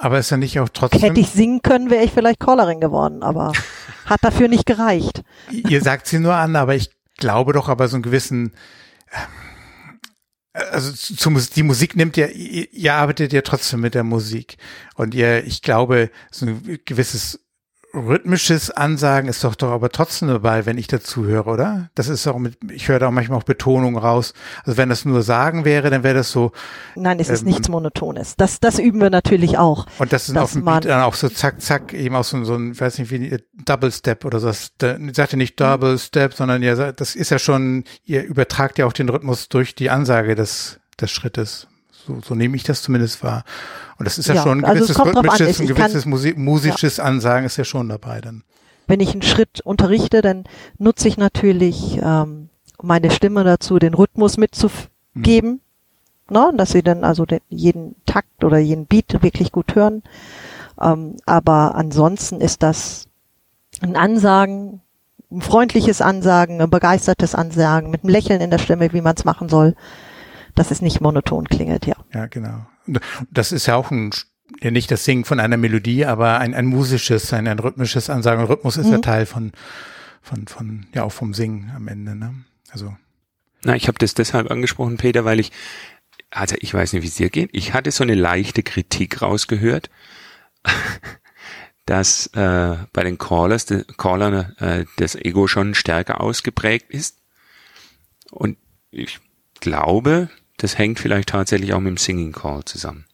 [0.00, 1.00] Aber ist ja nicht auch trotzdem.
[1.00, 3.52] Hätte ich singen können, wäre ich vielleicht Callerin geworden, aber
[4.06, 5.22] hat dafür nicht gereicht.
[5.50, 8.54] Ihr sagt sie nur an, aber ich glaube doch aber so einen gewissen,
[10.54, 14.56] äh, also zu, die Musik nimmt ja, ihr, ihr arbeitet ja trotzdem mit der Musik.
[14.94, 17.38] Und ihr, ich glaube, so ein gewisses
[17.92, 21.90] rhythmisches Ansagen ist doch doch aber trotzdem dabei, wenn ich dazu höre, oder?
[21.94, 24.32] Das ist auch mit, ich höre da auch manchmal auch Betonung raus.
[24.64, 26.52] Also wenn das nur Sagen wäre, dann wäre das so.
[26.94, 28.36] Nein, es ähm, ist nichts Monotones.
[28.36, 29.86] Das, das üben wir natürlich auch.
[29.98, 32.54] Und das ist auf dem Beat dann auch so zack, zack, eben auch so, so
[32.54, 34.48] ein, weiß nicht, wie Double Step oder so.
[34.48, 38.78] Das, da, sagt ihr nicht Double Step, sondern ja, das ist ja schon, ihr übertragt
[38.78, 41.66] ja auch den Rhythmus durch die Ansage des, des Schrittes.
[42.10, 43.44] So, so nehme ich das zumindest wahr.
[43.98, 47.04] Und das ist ja, ja schon ein also gewisses rhythmisches, ein gewisses Musi musisches ja.
[47.04, 48.42] Ansagen ist ja schon dabei dann.
[48.86, 50.44] Wenn ich einen Schritt unterrichte, dann
[50.78, 52.48] nutze ich natürlich ähm,
[52.82, 54.80] meine Stimme dazu, den Rhythmus mitzugeben,
[55.14, 55.60] hm.
[56.30, 60.02] ne, dass sie dann also den, jeden Takt oder jeden Beat wirklich gut hören.
[60.80, 63.06] Ähm, aber ansonsten ist das
[63.80, 64.80] ein Ansagen,
[65.30, 69.24] ein freundliches Ansagen, ein begeistertes Ansagen mit einem Lächeln in der Stimme, wie man es
[69.24, 69.76] machen soll
[70.54, 71.94] dass es nicht monoton klingelt, ja.
[72.12, 72.66] Ja, genau.
[73.30, 74.10] Das ist ja auch ein
[74.60, 78.44] ja nicht das Singen von einer Melodie, aber ein, ein musisches, ein, ein rhythmisches Ansagen.
[78.44, 78.92] Rhythmus ist mhm.
[78.92, 79.52] ja Teil von,
[80.22, 82.14] von, von, ja auch vom Singen am Ende.
[82.14, 82.34] Ne?
[82.70, 82.96] Also.
[83.62, 85.52] Na, ich habe das deshalb angesprochen, Peter, weil ich,
[86.30, 87.50] also ich weiß nicht, wie es dir geht.
[87.52, 89.90] Ich hatte so eine leichte Kritik rausgehört,
[91.86, 97.18] dass äh, bei den Callers, de, Callern äh, das Ego schon stärker ausgeprägt ist.
[98.30, 98.56] Und
[98.90, 99.20] ich
[99.60, 100.30] glaube,
[100.60, 103.06] das hängt vielleicht tatsächlich auch mit dem Singing Call zusammen.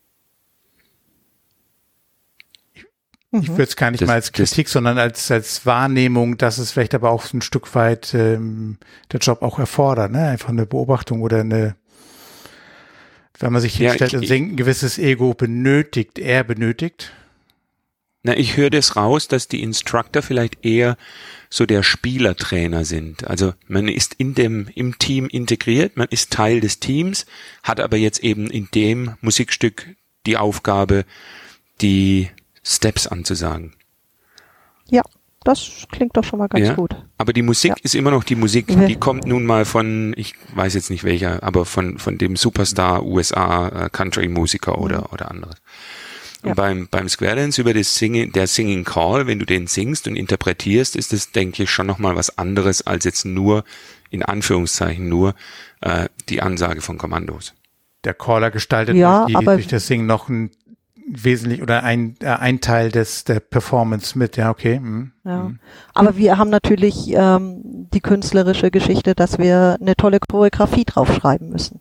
[3.31, 6.73] Ich würde es gar nicht das, mal als Kritik, sondern als, als Wahrnehmung, dass es
[6.73, 8.79] vielleicht aber auch ein Stück weit ähm,
[9.13, 10.29] der Job auch erfordert, ne?
[10.29, 11.77] Einfach eine Beobachtung oder eine,
[13.39, 17.13] wenn man sich hinstellt ja, ich, und singt, ein gewisses Ego benötigt, er benötigt.
[18.27, 20.97] Na, ich höre das raus, dass die Instructor vielleicht eher
[21.49, 23.25] so der Spielertrainer sind.
[23.25, 27.25] Also man ist in dem, im Team integriert, man ist Teil des Teams,
[27.63, 29.95] hat aber jetzt eben in dem Musikstück
[30.27, 31.05] die Aufgabe,
[31.81, 32.29] die
[32.65, 33.75] Steps anzusagen.
[34.91, 35.03] Ja,
[35.45, 36.97] das klingt doch schon mal ganz ja, gut.
[37.19, 37.77] Aber die Musik ja.
[37.85, 41.45] ist immer noch die Musik, die kommt nun mal von, ich weiß jetzt nicht welcher,
[41.45, 45.63] aber von, von dem Superstar USA äh, Country Musiker oder, oder anderes.
[46.47, 46.55] Und ja.
[46.55, 50.15] beim, beim Square Dance über das Singing, der Singing Call, wenn du den singst und
[50.15, 53.65] interpretierst, ist das, denke ich, schon nochmal was anderes als jetzt nur,
[54.11, 55.35] in Anführungszeichen nur,
[55.81, 57.53] äh, die Ansage von Kommandos.
[58.05, 60.53] Der Caller gestaltet ja, durch, die, durch das Singen noch ein
[61.09, 64.79] wesentlich oder ein, äh, ein Teil des der Performance mit, ja, okay.
[64.79, 65.11] Mhm.
[65.25, 65.49] Ja.
[65.49, 65.59] Mhm.
[65.95, 71.81] Aber wir haben natürlich ähm, die künstlerische Geschichte, dass wir eine tolle Choreografie draufschreiben müssen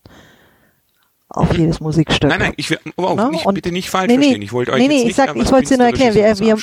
[1.35, 2.29] auf jedes Musikstück.
[2.29, 3.29] Nein, nein, ich will auch ne?
[3.31, 4.41] nicht, bitte nicht falsch nee, verstehen.
[4.41, 6.15] Ich wollte euch nee, nee, jetzt ich sag, ich wollte es dir nur erklären.
[6.15, 6.57] Wir, wir,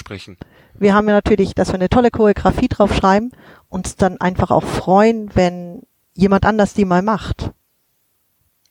[0.75, 3.33] wir haben ja natürlich, dass wir eine tolle Choreografie draufschreiben,
[3.69, 5.83] uns dann einfach auch freuen, wenn
[6.15, 7.53] jemand anders die mal macht.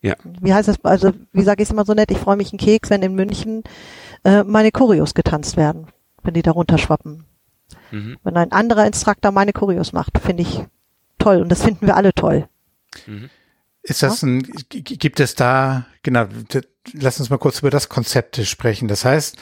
[0.01, 0.15] Ja.
[0.23, 0.83] Wie heißt das?
[0.83, 2.11] Also, wie sage ich es immer so nett?
[2.11, 3.63] Ich freue mich einen Keks, wenn in München
[4.23, 5.87] äh, meine Choreos getanzt werden,
[6.23, 7.25] wenn die da runterschwappen.
[7.91, 8.17] Mhm.
[8.23, 10.63] Wenn ein anderer Instruktor meine Choreos macht, finde ich
[11.19, 12.47] toll und das finden wir alle toll.
[13.05, 13.29] Mhm.
[13.83, 16.27] Ist das ein, gibt es da, genau,
[16.93, 18.87] lass uns mal kurz über das Konzept sprechen.
[18.87, 19.37] Das heißt,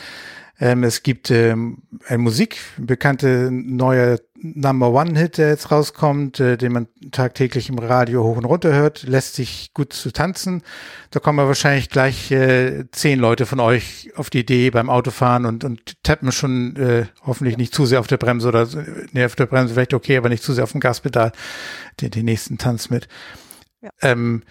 [0.62, 6.58] ähm, es gibt ähm, eine Musik, bekannte neue Number One Hit, der jetzt rauskommt, äh,
[6.58, 10.64] den man tagtäglich im Radio hoch und runter hört, lässt sich gut zu tanzen.
[11.12, 15.64] Da kommen wahrscheinlich gleich äh, zehn Leute von euch auf die Idee beim Autofahren und,
[15.64, 18.68] und tappen schon äh, hoffentlich nicht zu sehr auf der Bremse oder
[19.14, 21.32] nee, auf der Bremse vielleicht okay, aber nicht zu sehr auf dem Gaspedal
[22.02, 23.08] den, den nächsten Tanz mit.
[23.82, 23.90] Ja.
[24.02, 24.44] Ähm,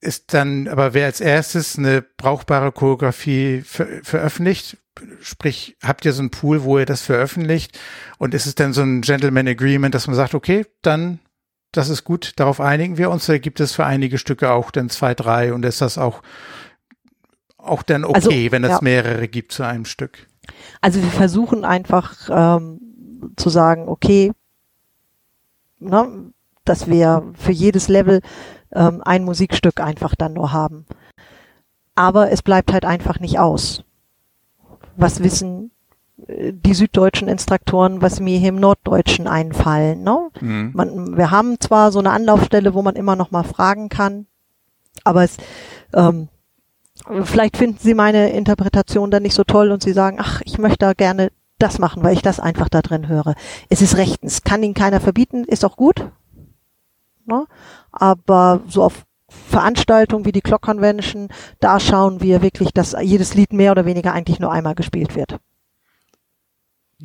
[0.00, 4.78] ist dann, aber wer als erstes eine brauchbare Choreografie ver veröffentlicht,
[5.20, 7.78] sprich, habt ihr so einen Pool, wo ihr das veröffentlicht
[8.18, 11.18] und ist es dann so ein Gentleman Agreement, dass man sagt, okay, dann,
[11.72, 14.90] das ist gut, darauf einigen wir uns, oder gibt es für einige Stücke auch dann
[14.90, 16.22] zwei, drei und ist das auch,
[17.56, 18.78] auch dann okay, also, wenn es ja.
[18.82, 20.26] mehrere gibt zu einem Stück?
[20.80, 22.80] Also wir versuchen einfach ähm,
[23.36, 24.32] zu sagen, okay,
[25.78, 26.32] ne,
[26.64, 28.20] dass wir für jedes Level
[28.74, 30.86] ähm, ein Musikstück einfach dann nur haben.
[31.94, 33.84] Aber es bleibt halt einfach nicht aus.
[34.96, 35.70] was wissen
[36.26, 40.02] äh, die süddeutschen Instruktoren, was mir hier im Norddeutschen einfallen.
[40.02, 40.28] Ne?
[40.40, 40.70] Mhm.
[40.74, 44.26] Man, wir haben zwar so eine Anlaufstelle, wo man immer noch mal fragen kann,
[45.04, 45.36] aber es,
[45.94, 46.28] ähm,
[47.24, 50.78] vielleicht finden Sie meine Interpretation dann nicht so toll und Sie sagen, ach, ich möchte
[50.78, 53.34] da gerne das machen, weil ich das einfach da drin höre.
[53.68, 56.10] Es ist rechtens, kann Ihnen keiner verbieten, ist auch gut.
[57.24, 57.46] Ne?
[57.92, 61.28] Aber so auf Veranstaltungen wie die Clock Convention,
[61.60, 65.38] da schauen wir wirklich, dass jedes Lied mehr oder weniger eigentlich nur einmal gespielt wird.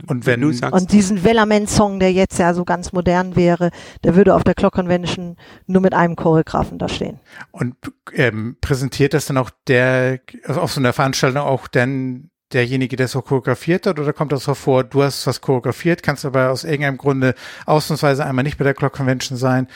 [0.05, 0.79] Und wenn du sagst.
[0.79, 3.71] Und diesen Wellerman-Song, der jetzt ja so ganz modern wäre,
[4.03, 7.19] der würde auf der Clock Convention nur mit einem Choreografen da stehen.
[7.51, 7.75] Und
[8.13, 13.07] ähm, präsentiert das dann auch der, also auf so einer Veranstaltung auch dann derjenige, der
[13.07, 16.63] so choreografiert hat, oder kommt das so vor, du hast was choreografiert, kannst aber aus
[16.63, 17.35] irgendeinem Grunde
[17.65, 19.67] ausnahmsweise einmal nicht bei der Clock Convention sein,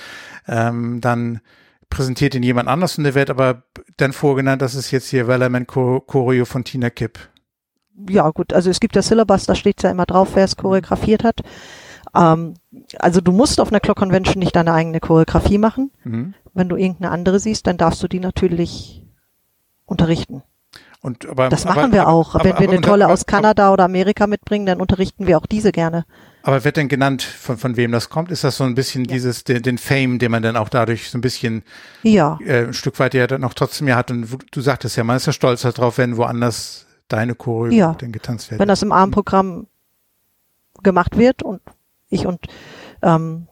[0.47, 1.41] ähm, dann
[1.89, 3.63] präsentiert ihn jemand anders und der wird aber
[3.97, 7.19] dann vorgenannt, das ist jetzt hier Wellerman Choreo von Tina Kipp
[8.09, 11.23] ja gut, also es gibt ja Syllabus, da steht ja immer drauf, wer es choreografiert
[11.23, 11.41] hat.
[12.15, 12.55] Ähm,
[12.99, 15.91] also du musst auf einer Clock Convention nicht deine eigene Choreografie machen.
[16.03, 16.33] Mhm.
[16.53, 19.05] Wenn du irgendeine andere siehst, dann darfst du die natürlich
[19.85, 20.43] unterrichten.
[21.01, 22.35] Und, aber, das machen aber, wir auch.
[22.35, 25.71] Aber, Wenn wir eine tolle aus Kanada oder Amerika mitbringen, dann unterrichten wir auch diese
[25.71, 26.05] gerne.
[26.43, 28.29] Aber wird denn genannt, von, von wem das kommt?
[28.29, 29.13] Ist das so ein bisschen ja.
[29.13, 31.63] dieses, den, den Fame, den man dann auch dadurch so ein bisschen
[32.03, 32.37] ja.
[32.45, 34.11] äh, ein Stück weit ja dann auch trotzdem ja hat?
[34.11, 37.93] Und du sagtest ja, man ist ja stolz darauf, wenn woanders deine Choreo ja.
[37.93, 38.59] denn getanzt werden.
[38.59, 39.67] Wenn das im Abendprogramm
[40.83, 41.61] gemacht wird und
[42.09, 42.45] ich und
[43.01, 43.47] ähm,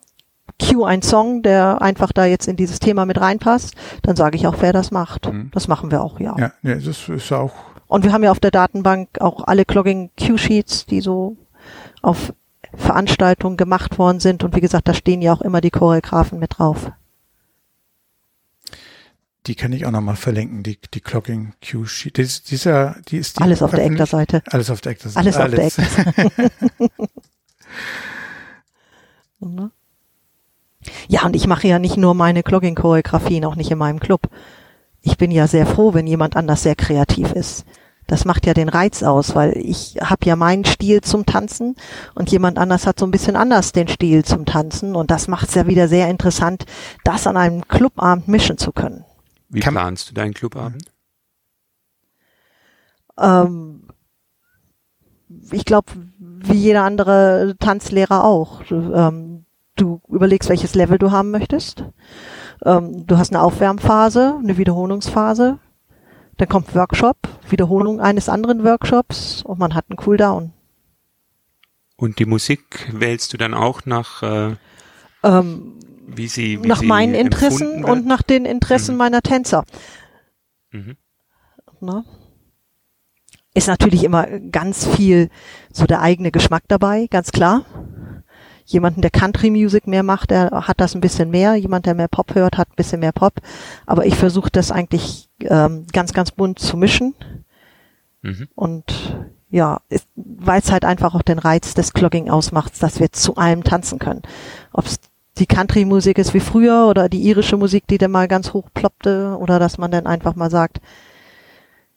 [0.60, 4.48] Q ein Song, der einfach da jetzt in dieses Thema mit reinpasst, dann sage ich
[4.48, 5.32] auch, wer das macht.
[5.32, 5.52] Mhm.
[5.54, 6.36] Das machen wir auch, ja.
[6.38, 7.54] Ja, ja das ist auch.
[7.88, 11.38] Und wir haben ja auf der Datenbank auch alle Clogging Q-Sheets, die so
[12.02, 12.34] auf
[12.76, 14.44] Veranstaltungen gemacht worden sind.
[14.44, 16.92] Und wie gesagt, da stehen ja auch immer die Choreografen mit drauf.
[19.48, 22.18] Die kann ich auch nochmal verlinken, die, die Clocking Q Sheet.
[22.18, 24.44] Die, dieser, die ist die Alles auf der Ektar-Seite.
[24.52, 25.20] Alles auf der Ektar-Seite.
[25.20, 26.50] Alles, Alles auf der Ektar.
[31.10, 34.30] ja, und ich mache ja nicht nur meine Clogging-Choreografien, auch nicht in meinem Club.
[35.02, 37.66] Ich bin ja sehr froh, wenn jemand anders sehr kreativ ist.
[38.06, 41.76] Das macht ja den Reiz aus, weil ich habe ja meinen Stil zum Tanzen
[42.14, 45.50] und jemand anders hat so ein bisschen anders den Stil zum Tanzen und das macht
[45.50, 46.66] es ja wieder sehr interessant,
[47.04, 49.04] das an einem Clubabend mischen zu können.
[49.50, 50.92] Wie Kann planst du deinen Clubabend?
[53.20, 53.88] Ähm,
[55.52, 58.62] ich glaube, wie jeder andere Tanzlehrer auch.
[59.80, 61.86] Du, überlegst, welches Level du haben möchtest.
[62.66, 65.60] Ähm, du hast eine Aufwärmphase, eine Wiederholungsphase.
[66.38, 67.18] Dann kommt Workshop,
[67.50, 70.54] Wiederholung eines anderen Workshops und man hat einen Cooldown.
[71.96, 74.56] Und die Musik wählst du dann auch nach äh,
[75.24, 78.98] ähm, wie sie wie nach sie meinen Interessen und nach den Interessen mhm.
[78.98, 79.66] meiner Tänzer.
[80.72, 80.98] Mhm.
[81.82, 82.04] Na?
[83.54, 85.30] Ist natürlich immer ganz viel
[85.72, 87.66] so der eigene Geschmack dabei, ganz klar.
[88.72, 91.56] Jemanden, der Country Music mehr macht, der hat das ein bisschen mehr.
[91.56, 93.34] Jemand, der mehr Pop hört, hat ein bisschen mehr Pop.
[93.88, 97.16] Aber ich versuche das eigentlich ähm, ganz, ganz bunt zu mischen.
[98.22, 98.48] Mhm.
[98.54, 99.18] Und
[99.50, 99.82] ja,
[100.16, 103.98] weil es halt einfach auch den Reiz des Clogging ausmacht, dass wir zu allem tanzen
[103.98, 104.22] können.
[104.72, 105.00] Ob es
[105.40, 109.36] die Country-Musik ist wie früher oder die irische Musik, die dann mal ganz hoch ploppte
[109.40, 110.80] oder dass man dann einfach mal sagt,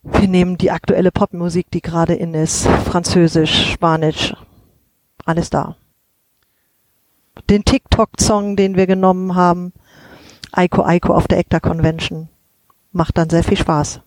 [0.02, 4.34] wir nehmen die aktuelle Popmusik, die gerade in ist, Französisch, Spanisch,
[5.26, 5.76] alles da.
[7.48, 9.72] Den TikTok-Song, den wir genommen haben,
[10.52, 12.28] Aiko Aiko auf der ECTA Convention,
[12.92, 14.00] macht dann sehr viel Spaß.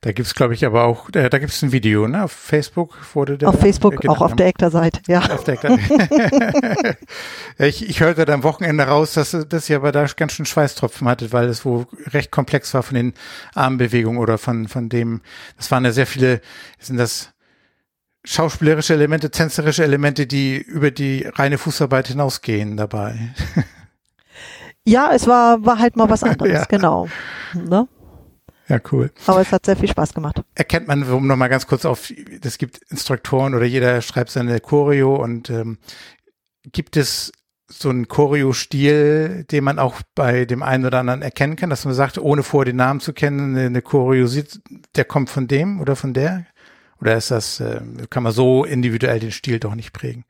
[0.00, 2.24] Da gibt's glaube ich, aber auch, äh, da gibt's ein Video, ne?
[2.24, 3.48] Auf Facebook wurde der.
[3.48, 5.20] Auf Facebook, äh, auch auf der Ektar-Seite, ja.
[5.20, 5.78] Auf der Ektar
[7.58, 11.08] ich, ich hörte da am Wochenende raus, dass, dass ihr aber da ganz schön Schweißtropfen
[11.08, 13.14] hattet, weil es wohl recht komplex war von den
[13.54, 15.22] Armbewegungen oder von, von dem,
[15.56, 16.42] das waren ja sehr viele,
[16.78, 17.32] sind das
[18.24, 23.34] schauspielerische Elemente, tänzerische Elemente, die über die reine Fußarbeit hinausgehen dabei.
[24.88, 26.64] Ja, es war, war halt mal was anderes, ja.
[26.64, 27.08] genau.
[27.52, 27.86] Ne?
[28.68, 29.10] Ja, cool.
[29.26, 30.42] Aber es hat sehr viel Spaß gemacht.
[30.54, 32.10] Erkennt man, um nochmal ganz kurz auf,
[32.42, 35.76] es gibt Instruktoren oder jeder schreibt seine Choreo und ähm,
[36.72, 37.32] gibt es
[37.70, 41.92] so einen Choreo-Stil, den man auch bei dem einen oder anderen erkennen kann, dass man
[41.92, 44.62] sagt, ohne vor den Namen zu kennen, eine Choreo sieht,
[44.96, 46.46] der kommt von dem oder von der?
[47.00, 47.80] Oder ist das, äh,
[48.10, 50.24] kann man so individuell den Stil doch nicht prägen?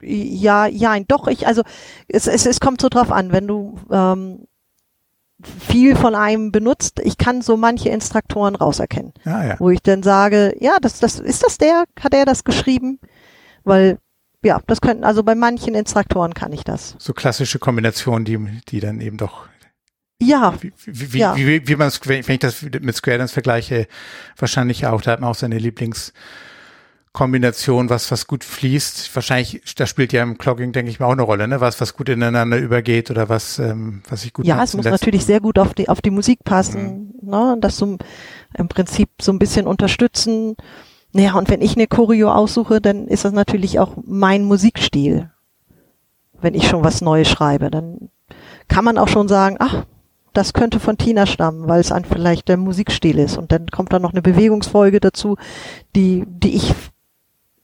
[0.00, 1.62] Ja, ja, doch, ich, also
[2.06, 4.46] es, es, es kommt so drauf an, wenn du ähm,
[5.42, 7.00] viel von einem benutzt.
[7.02, 9.56] Ich kann so manche Instruktoren rauserkennen, ah, ja.
[9.58, 13.00] wo ich dann sage, ja, das, das ist das der, hat er das geschrieben?
[13.64, 13.98] Weil
[14.44, 16.94] ja, das könnten also bei manchen Instruktoren kann ich das.
[16.98, 19.48] So klassische Kombinationen, die die dann eben doch
[20.20, 20.52] Ja.
[20.60, 21.36] Wie, wie, ja.
[21.36, 23.86] wie, wie, wie man wenn ich das mit Square Dance vergleiche,
[24.36, 29.14] wahrscheinlich auch, da hat man auch seine Lieblingskombination, was, was gut fließt.
[29.14, 31.60] Wahrscheinlich, da spielt ja im Clogging, denke ich mal, auch eine Rolle, ne?
[31.60, 35.24] Was, was gut ineinander übergeht oder was, ähm, was sich gut Ja, es muss natürlich
[35.24, 37.30] sehr gut auf die, auf die Musik passen, mhm.
[37.30, 37.52] ne?
[37.52, 37.96] Und das so
[38.54, 40.56] im Prinzip so ein bisschen unterstützen.
[41.12, 45.30] Naja, und wenn ich eine Choreo aussuche, dann ist das natürlich auch mein Musikstil.
[46.40, 48.10] Wenn ich schon was Neues schreibe, dann
[48.68, 49.86] kann man auch schon sagen, ach,
[50.32, 53.36] das könnte von Tina stammen, weil es ein vielleicht der Musikstil ist.
[53.36, 55.36] Und dann kommt da noch eine Bewegungsfolge dazu,
[55.94, 56.74] die, die ich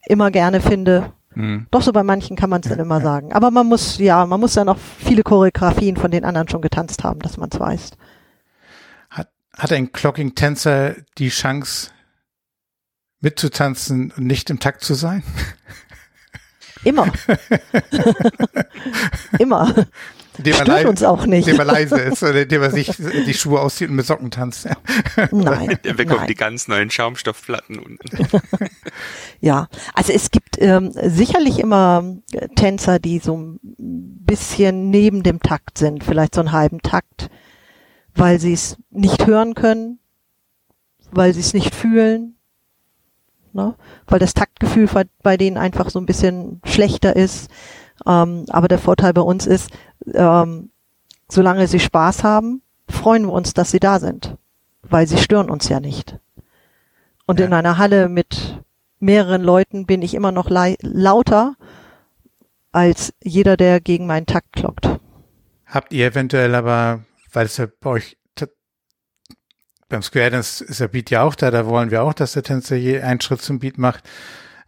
[0.07, 1.12] immer gerne finde.
[1.35, 1.67] Mhm.
[1.71, 3.05] Doch so bei manchen kann man es ja, dann immer ja.
[3.05, 3.33] sagen.
[3.33, 7.05] Aber man muss, ja, man muss dann auch viele Choreografien von den anderen schon getanzt
[7.05, 7.91] haben, dass man es weiß.
[9.11, 11.91] Hat, hat ein Clocking-Tänzer die Chance,
[13.21, 15.23] mitzutanzen und nicht im Takt zu sein?
[16.85, 17.07] Immer.
[19.39, 19.87] Immer
[20.39, 21.47] indem Stört leise, uns auch nicht.
[21.47, 22.91] Indem er leise ist oder indem er sich
[23.26, 24.68] die Schuhe auszieht und mit Socken tanzt.
[25.30, 25.78] Nein.
[25.85, 26.28] Der bekommt nein.
[26.28, 28.28] die ganz neuen Schaumstoffplatten unten.
[29.41, 35.41] ja, also es gibt ähm, sicherlich immer äh, Tänzer, die so ein bisschen neben dem
[35.41, 37.30] Takt sind, vielleicht so einen halben Takt,
[38.14, 39.99] weil sie es nicht hören können,
[41.11, 42.37] weil sie es nicht fühlen,
[43.53, 43.76] ne?
[44.07, 44.89] weil das Taktgefühl
[45.22, 47.51] bei denen einfach so ein bisschen schlechter ist.
[48.07, 49.71] Ähm, aber der Vorteil bei uns ist,
[50.13, 50.71] ähm,
[51.29, 54.37] solange sie Spaß haben, freuen wir uns, dass sie da sind,
[54.83, 56.19] weil sie stören uns ja nicht.
[57.27, 57.47] Und ja.
[57.47, 58.63] in einer Halle mit
[58.99, 61.57] mehreren Leuten bin ich immer noch lauter
[62.73, 64.89] als jeder, der gegen meinen Takt klockt.
[65.67, 68.17] Habt ihr eventuell aber, weil es ja bei euch
[69.89, 72.43] beim Square Dance ist der Beat ja auch da, da wollen wir auch, dass der
[72.43, 74.03] Tänzer je einen Schritt zum Beat macht.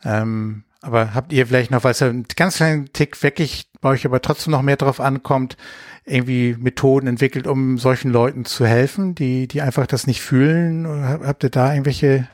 [0.05, 4.07] Ähm, aber habt ihr vielleicht noch, weil es einen ganz kleinen Tick wirklich bei euch
[4.07, 5.57] aber trotzdem noch mehr drauf ankommt,
[6.05, 10.87] irgendwie Methoden entwickelt, um solchen Leuten zu helfen, die, die einfach das nicht fühlen?
[10.87, 12.29] Oder habt ihr da irgendwelche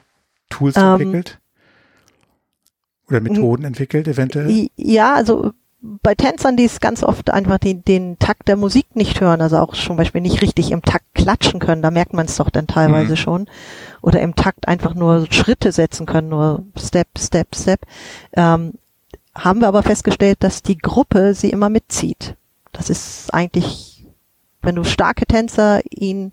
[0.51, 1.41] Tools ähm, entwickelt?
[3.09, 4.69] Oder Methoden entwickelt, eventuell?
[4.77, 9.21] Ja, also bei Tänzern, die es ganz oft einfach den, den Takt der Musik nicht
[9.21, 12.37] hören, also auch zum Beispiel nicht richtig im Takt klatschen können, da merkt man es
[12.37, 13.17] doch dann teilweise mhm.
[13.17, 13.47] schon.
[14.03, 17.81] Oder im Takt einfach nur Schritte setzen können, nur Step, Step, Step.
[18.35, 18.75] Ähm,
[19.35, 22.37] haben wir aber festgestellt, dass die Gruppe sie immer mitzieht.
[22.73, 24.07] Das ist eigentlich,
[24.61, 26.33] wenn du starke Tänzer ihn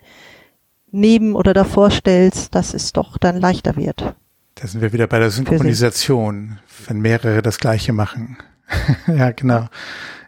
[0.92, 4.16] neben oder davor stellst, dass es doch dann leichter wird.
[4.56, 8.38] Da sind wir wieder bei der Synchronisation, wenn mehrere das Gleiche machen.
[9.08, 9.68] ja, genau.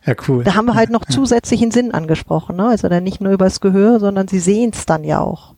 [0.05, 0.43] Ja, cool.
[0.43, 2.67] Da haben wir halt noch zusätzlichen Sinn angesprochen, ne?
[2.67, 5.55] Also dann nicht nur übers Gehör, sondern sie sehen es dann ja auch.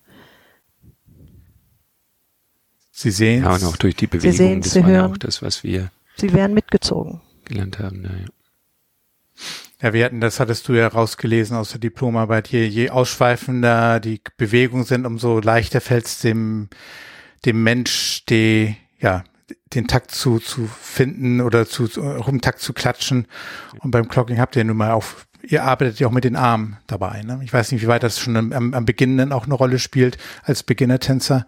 [2.95, 5.63] Sie sehen Ja, und auch durch die Bewegung, sie das war ja auch das, was
[5.63, 7.21] wir Sie werden mitgezogen.
[7.45, 8.27] Gelernt haben, naja.
[9.81, 14.21] Ja, wir hatten, das hattest du ja rausgelesen aus der Diplomarbeit, je, je ausschweifender die
[14.37, 16.69] Bewegungen sind, umso leichter fällt es dem,
[17.45, 19.23] dem Mensch, die, ja,
[19.73, 23.27] den Takt zu, zu finden oder zu, um Takt zu klatschen.
[23.79, 25.05] Und beim Clocking habt ihr nun mal auch,
[25.41, 27.23] ihr arbeitet ja auch mit den Armen dabei.
[27.23, 27.41] Ne?
[27.43, 30.19] Ich weiß nicht, wie weit das schon am, am Beginn dann auch eine Rolle spielt
[30.43, 31.47] als Beginnertänzer.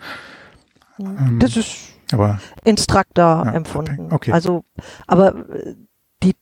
[1.00, 1.76] Ähm, das ist
[2.12, 4.12] aber Instruktor ja, empfunden.
[4.12, 4.32] Okay.
[4.32, 4.64] Also,
[5.08, 5.76] aber äh,
[6.24, 6.36] die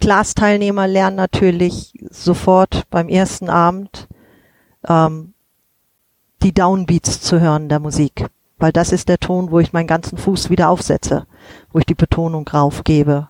[0.00, 4.08] Klasteilnehmer lernen natürlich sofort beim ersten Abend
[4.86, 5.34] ähm,
[6.42, 8.26] die Downbeats zu hören der Musik
[8.58, 11.26] weil das ist der Ton, wo ich meinen ganzen Fuß wieder aufsetze,
[11.72, 13.28] wo ich die Betonung raufgebe.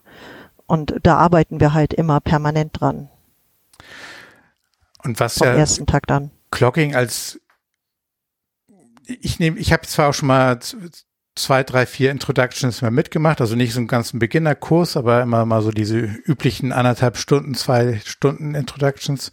[0.66, 3.08] Und da arbeiten wir halt immer permanent dran.
[5.02, 6.30] Und was Vom ja ersten Tag dann.
[6.50, 7.40] Clocking als
[9.06, 10.58] ich nehme, ich habe zwar auch schon mal
[11.34, 15.62] zwei, drei, vier Introductions mal mitgemacht, also nicht so einen ganzen Beginnerkurs, aber immer mal
[15.62, 19.30] so diese üblichen anderthalb Stunden, zwei Stunden Introductions.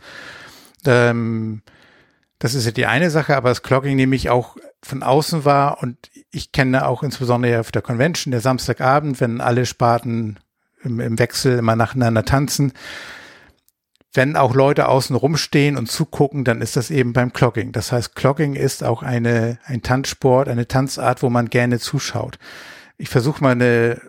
[0.86, 1.62] Ähm,
[2.40, 5.78] das ist ja die eine Sache, aber das Clogging nehme ich auch von außen wahr
[5.82, 5.98] und
[6.32, 10.40] ich kenne auch insbesondere auf der Convention, der Samstagabend, wenn alle Sparten
[10.84, 12.74] im, im Wechsel immer nacheinander tanzen.
[14.14, 17.72] Wenn auch Leute außen rumstehen und zugucken, dann ist das eben beim Clogging.
[17.72, 22.38] Das heißt, Clogging ist auch eine, ein Tanzsport, eine Tanzart, wo man gerne zuschaut.
[22.98, 24.02] Ich versuche mal eine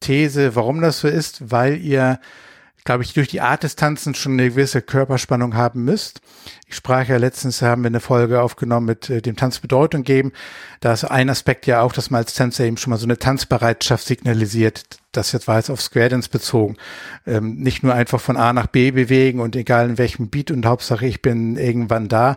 [0.00, 2.18] These, warum das so ist, weil ihr
[2.84, 6.20] glaube ich, durch die Art des Tanzens schon eine gewisse Körperspannung haben müsst.
[6.68, 10.32] Ich sprach ja letztens, haben wir eine Folge aufgenommen mit äh, dem Tanz Bedeutung geben.
[10.80, 13.18] Da ist ein Aspekt ja auch, dass man als Tänzer eben schon mal so eine
[13.18, 14.84] Tanzbereitschaft signalisiert.
[15.12, 16.76] Das jetzt war jetzt auf Square Dance bezogen.
[17.26, 20.66] Ähm, nicht nur einfach von A nach B bewegen und egal in welchem Beat und
[20.66, 22.36] Hauptsache ich bin irgendwann da.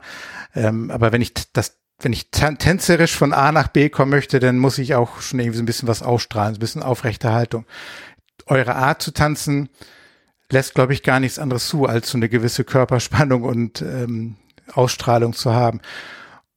[0.55, 4.59] Ähm, aber wenn ich das wenn ich tänzerisch von A nach B kommen möchte, dann
[4.59, 7.65] muss ich auch schon irgendwie so ein bisschen was ausstrahlen, so ein bisschen aufrechte Haltung.
[8.45, 9.69] Eure Art zu tanzen
[10.51, 14.35] lässt, glaube ich, gar nichts anderes zu als so eine gewisse Körperspannung und ähm,
[14.73, 15.81] Ausstrahlung zu haben.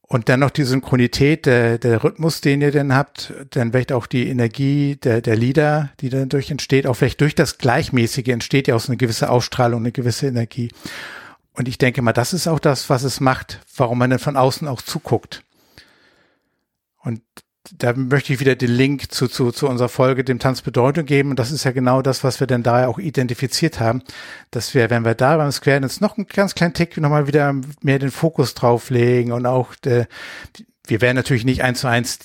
[0.03, 4.07] Und dann noch die Synchronität, der, der Rhythmus, den ihr denn habt, dann vielleicht auch
[4.07, 8.67] die Energie der, der Lieder, die dann durch entsteht, auch vielleicht durch das Gleichmäßige entsteht
[8.67, 10.73] ja auch so eine gewisse Ausstrahlung, eine gewisse Energie.
[11.53, 14.37] Und ich denke mal, das ist auch das, was es macht, warum man dann von
[14.37, 15.45] außen auch zuguckt.
[17.03, 17.23] Und
[17.77, 21.31] da möchte ich wieder den Link zu, zu, zu unserer Folge, dem Tanz Bedeutung geben.
[21.31, 24.03] Und das ist ja genau das, was wir denn da auch identifiziert haben,
[24.51, 27.55] dass wir, wenn wir da beim Square Dance noch einen ganz kleinen Tick nochmal wieder
[27.83, 30.09] mehr den Fokus drauflegen und auch, der,
[30.87, 32.19] wir werden natürlich nicht eins zu eins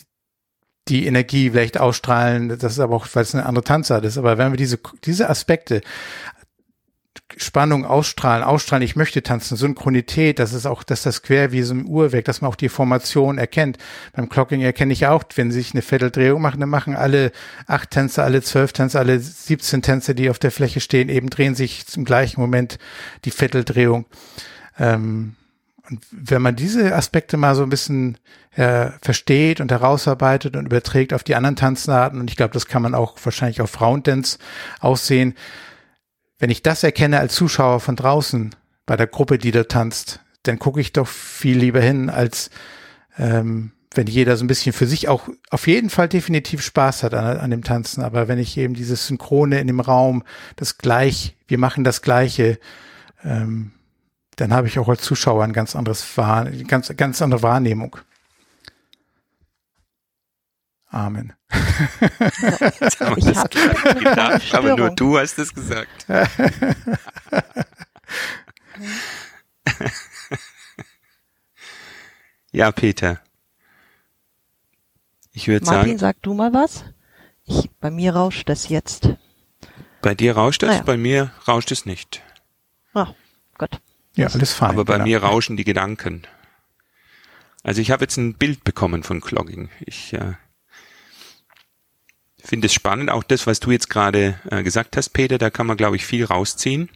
[0.88, 4.38] die Energie vielleicht ausstrahlen, das ist aber auch, weil es eine andere Tanzart ist, aber
[4.38, 5.82] wenn wir diese, diese Aspekte
[7.38, 11.74] Spannung ausstrahlen, ausstrahlen, ich möchte tanzen, Synchronität, das ist auch, dass das quer wie so
[11.74, 13.78] ein Uhrwerk, dass man auch die Formation erkennt.
[14.14, 17.32] Beim Clocking erkenne ich auch, wenn sich eine Vierteldrehung machen, dann machen alle
[17.68, 21.56] acht Tänzer, alle zwölf Tänzer, alle 17 Tänzer, die auf der Fläche stehen, eben drehen
[21.56, 22.78] sich im gleichen Moment
[23.26, 24.06] die Vierteldrehung.
[24.80, 25.36] Ähm,
[25.90, 28.18] und wenn man diese Aspekte mal so ein bisschen
[28.56, 32.82] äh, versteht und herausarbeitet und überträgt auf die anderen Tanzarten, und ich glaube, das kann
[32.82, 34.40] man auch wahrscheinlich auf Frauendance
[34.80, 35.36] aussehen,
[36.46, 38.54] wenn ich das erkenne als Zuschauer von draußen
[38.86, 42.52] bei der Gruppe, die da tanzt, dann gucke ich doch viel lieber hin, als
[43.18, 47.16] ähm, wenn jeder so ein bisschen für sich auch auf jeden Fall definitiv Spaß hat
[47.16, 48.04] an, an dem Tanzen.
[48.04, 50.22] Aber wenn ich eben dieses Synchrone in dem Raum,
[50.56, 52.60] das gleich, wir machen das Gleiche,
[53.24, 53.72] ähm,
[54.36, 56.06] dann habe ich auch als Zuschauer ein ganz anderes
[56.68, 57.98] ganz, ganz andere Wahrnehmung.
[60.96, 61.34] Amen.
[61.52, 61.60] ich
[63.02, 66.06] habe aber nur du hast es gesagt.
[72.54, 73.20] ja, Peter.
[75.34, 75.80] Ich würde sagen.
[75.80, 76.86] Martin, sag du mal was.
[77.44, 79.10] Ich, bei mir rauscht es jetzt.
[80.02, 80.84] Bei dir rauscht es, naja.
[80.84, 82.24] bei mir rauscht es nicht.
[82.94, 83.14] Ah,
[83.58, 83.82] Gott.
[84.16, 84.70] Ja, alles fein.
[84.70, 85.08] Aber bei genau.
[85.08, 86.26] mir rauschen die Gedanken.
[87.64, 89.68] Also ich habe jetzt ein Bild bekommen von Clogging.
[89.82, 90.36] Ich äh,
[92.46, 95.68] finde es spannend, auch das, was du jetzt gerade äh, gesagt hast, Peter, da kann
[95.68, 96.90] man, glaube ich, viel rausziehen.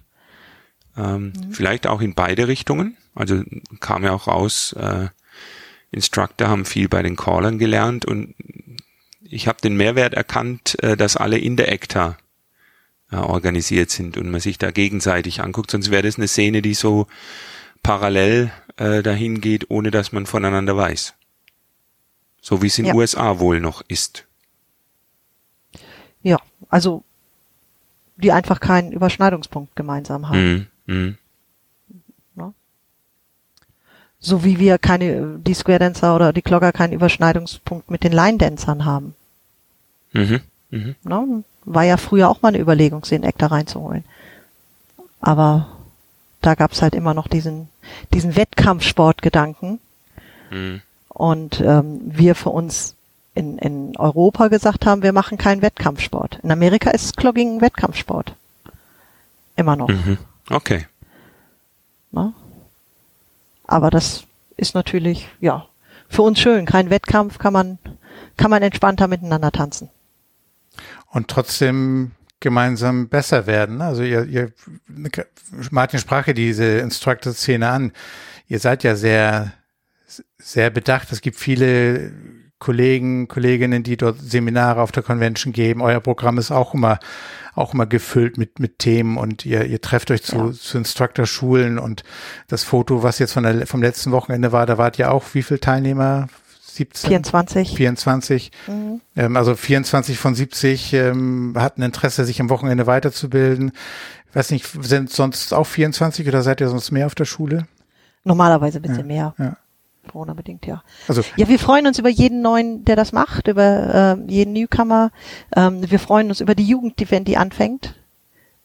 [0.97, 1.51] Ähm, mhm.
[1.51, 2.97] Vielleicht auch in beide Richtungen.
[3.15, 3.43] Also
[3.79, 5.07] kam ja auch raus, äh,
[5.91, 8.35] Instructor haben viel bei den Callern gelernt und
[9.21, 12.17] ich habe den Mehrwert erkannt, äh, dass alle in der ECTA
[13.11, 15.71] äh, organisiert sind und man sich da gegenseitig anguckt.
[15.71, 17.07] Sonst wäre das eine Szene, die so
[17.81, 21.15] parallel äh, dahin geht, ohne dass man voneinander weiß.
[22.41, 22.93] So wie es in ja.
[22.93, 24.25] USA wohl noch ist.
[26.21, 26.37] Ja,
[26.69, 27.03] also
[28.17, 30.67] die einfach keinen Überschneidungspunkt gemeinsam haben.
[30.85, 31.17] Mm, mm.
[32.35, 32.53] Ja.
[34.19, 38.37] So wie wir keine, die Square Dancer oder die Clogger keinen Überschneidungspunkt mit den Line
[38.37, 39.15] Dancern haben.
[40.11, 40.41] Mhm.
[40.71, 40.95] Mhm.
[41.07, 41.25] Ja,
[41.65, 44.03] war ja früher auch mal eine Überlegung, sie in Eck da reinzuholen.
[45.21, 45.67] Aber
[46.41, 47.69] da gab's halt immer noch diesen,
[48.13, 49.79] diesen Wettkampfsportgedanken.
[50.51, 50.81] Mhm.
[51.09, 52.95] Und ähm, wir für uns
[53.33, 56.39] in, in Europa gesagt haben, wir machen keinen Wettkampfsport.
[56.43, 58.35] In Amerika ist Clogging ein Wettkampfsport.
[59.55, 59.89] Immer noch.
[59.89, 60.17] Mhm.
[60.49, 60.87] Okay.
[62.11, 62.33] Na?
[63.65, 64.23] Aber das
[64.57, 65.67] ist natürlich, ja,
[66.07, 66.65] für uns schön.
[66.65, 67.77] Kein Wettkampf kann man,
[68.35, 69.89] kann man entspannter miteinander tanzen.
[71.11, 73.81] Und trotzdem gemeinsam besser werden.
[73.81, 74.51] Also ihr, ihr
[75.71, 77.91] Martin sprach ja diese Instructor-Szene an.
[78.47, 79.51] Ihr seid ja sehr,
[80.37, 81.11] sehr bedacht.
[81.11, 82.11] Es gibt viele
[82.59, 85.81] Kollegen, Kolleginnen, die dort Seminare auf der Convention geben.
[85.81, 86.99] Euer Programm ist auch immer,
[87.55, 90.51] auch immer gefüllt mit, mit Themen und ihr, ihr trefft euch zu, ja.
[90.51, 92.03] zu Instructor-Schulen und
[92.47, 95.43] das Foto, was jetzt von der, vom letzten Wochenende war, da wart ihr auch wie
[95.43, 96.27] viele Teilnehmer?
[96.79, 97.09] 17?
[97.09, 97.75] 24.
[97.75, 98.51] 24.
[98.67, 99.01] Mhm.
[99.15, 103.71] Ähm, also 24 von 70 ähm, hatten Interesse, sich am Wochenende weiterzubilden.
[104.29, 107.67] Ich weiß nicht, sind sonst auch 24 oder seid ihr sonst mehr auf der Schule?
[108.23, 109.35] Normalerweise ein bisschen ja, mehr.
[109.37, 109.57] Ja.
[110.07, 110.83] Corona-bedingt, ja.
[111.07, 115.11] Also, ja, wir freuen uns über jeden neuen, der das macht, über äh, jeden Newcomer.
[115.55, 117.95] Ähm, wir freuen uns über die Jugend, die, wenn die anfängt,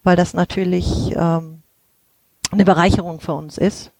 [0.02, 1.62] weil das natürlich ähm,
[2.50, 3.90] eine Bereicherung für uns ist.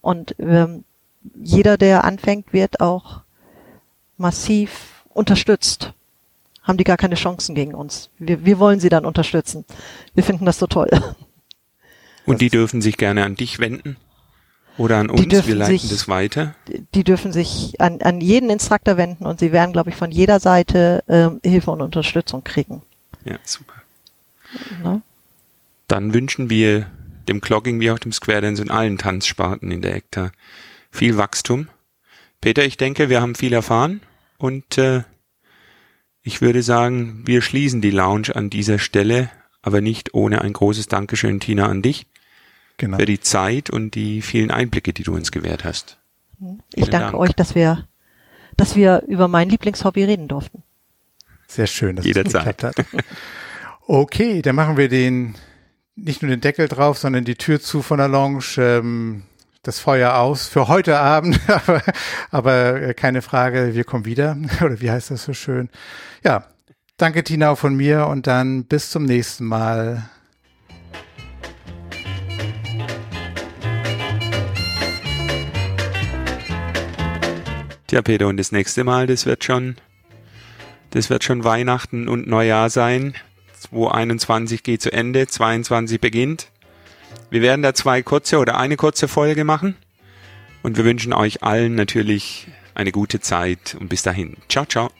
[0.00, 0.84] Und ähm,
[1.34, 3.20] jeder, der anfängt, wird auch
[4.16, 5.92] massiv unterstützt.
[6.62, 8.10] Haben die gar keine Chancen gegen uns.
[8.18, 9.64] Wir, wir wollen sie dann unterstützen.
[10.14, 10.90] Wir finden das so toll.
[12.26, 13.96] Und die dürfen sich gerne an dich wenden?
[14.78, 16.54] Oder an uns, wir leiten sich, das weiter?
[16.94, 20.40] Die dürfen sich an, an jeden Instruktor wenden und sie werden, glaube ich, von jeder
[20.40, 22.82] Seite ähm, Hilfe und Unterstützung kriegen.
[23.24, 23.74] Ja, super.
[24.82, 25.02] Na?
[25.88, 26.86] Dann wünschen wir
[27.28, 30.32] dem Clogging wie auch dem Square Dance und allen Tanzsparten in der ECTA
[30.90, 31.68] viel Wachstum.
[32.40, 34.00] Peter, ich denke, wir haben viel erfahren
[34.38, 35.02] und äh,
[36.22, 39.30] ich würde sagen, wir schließen die Lounge an dieser Stelle,
[39.62, 42.06] aber nicht ohne ein großes Dankeschön, Tina, an dich
[42.80, 42.98] genau.
[42.98, 45.98] für die Zeit und die vielen Einblicke, die du uns gewährt hast.
[46.40, 47.14] Ich Vielen danke Dank.
[47.14, 47.86] euch, dass wir,
[48.56, 50.62] dass wir über mein Lieblingshobby reden durften.
[51.46, 52.62] Sehr schön, dass Jederzeit.
[52.62, 53.04] es geklappt hat.
[53.86, 55.34] Okay, dann machen wir den,
[55.96, 59.24] nicht nur den Deckel drauf, sondern die Tür zu von der Lounge, ähm,
[59.62, 61.82] das Feuer aus für heute Abend, aber,
[62.30, 64.36] aber äh, keine Frage, wir kommen wieder.
[64.64, 65.68] Oder wie heißt das so schön?
[66.22, 66.44] Ja,
[66.96, 70.08] danke Tina auch von mir und dann bis zum nächsten Mal.
[77.90, 79.74] Tja, Peter, und das nächste Mal, das wird schon,
[80.90, 83.14] das wird schon Weihnachten und Neujahr sein.
[83.58, 86.50] 2021 geht zu Ende, 22 beginnt.
[87.30, 89.74] Wir werden da zwei kurze oder eine kurze Folge machen.
[90.62, 94.36] Und wir wünschen euch allen natürlich eine gute Zeit und bis dahin.
[94.48, 94.90] Ciao, ciao.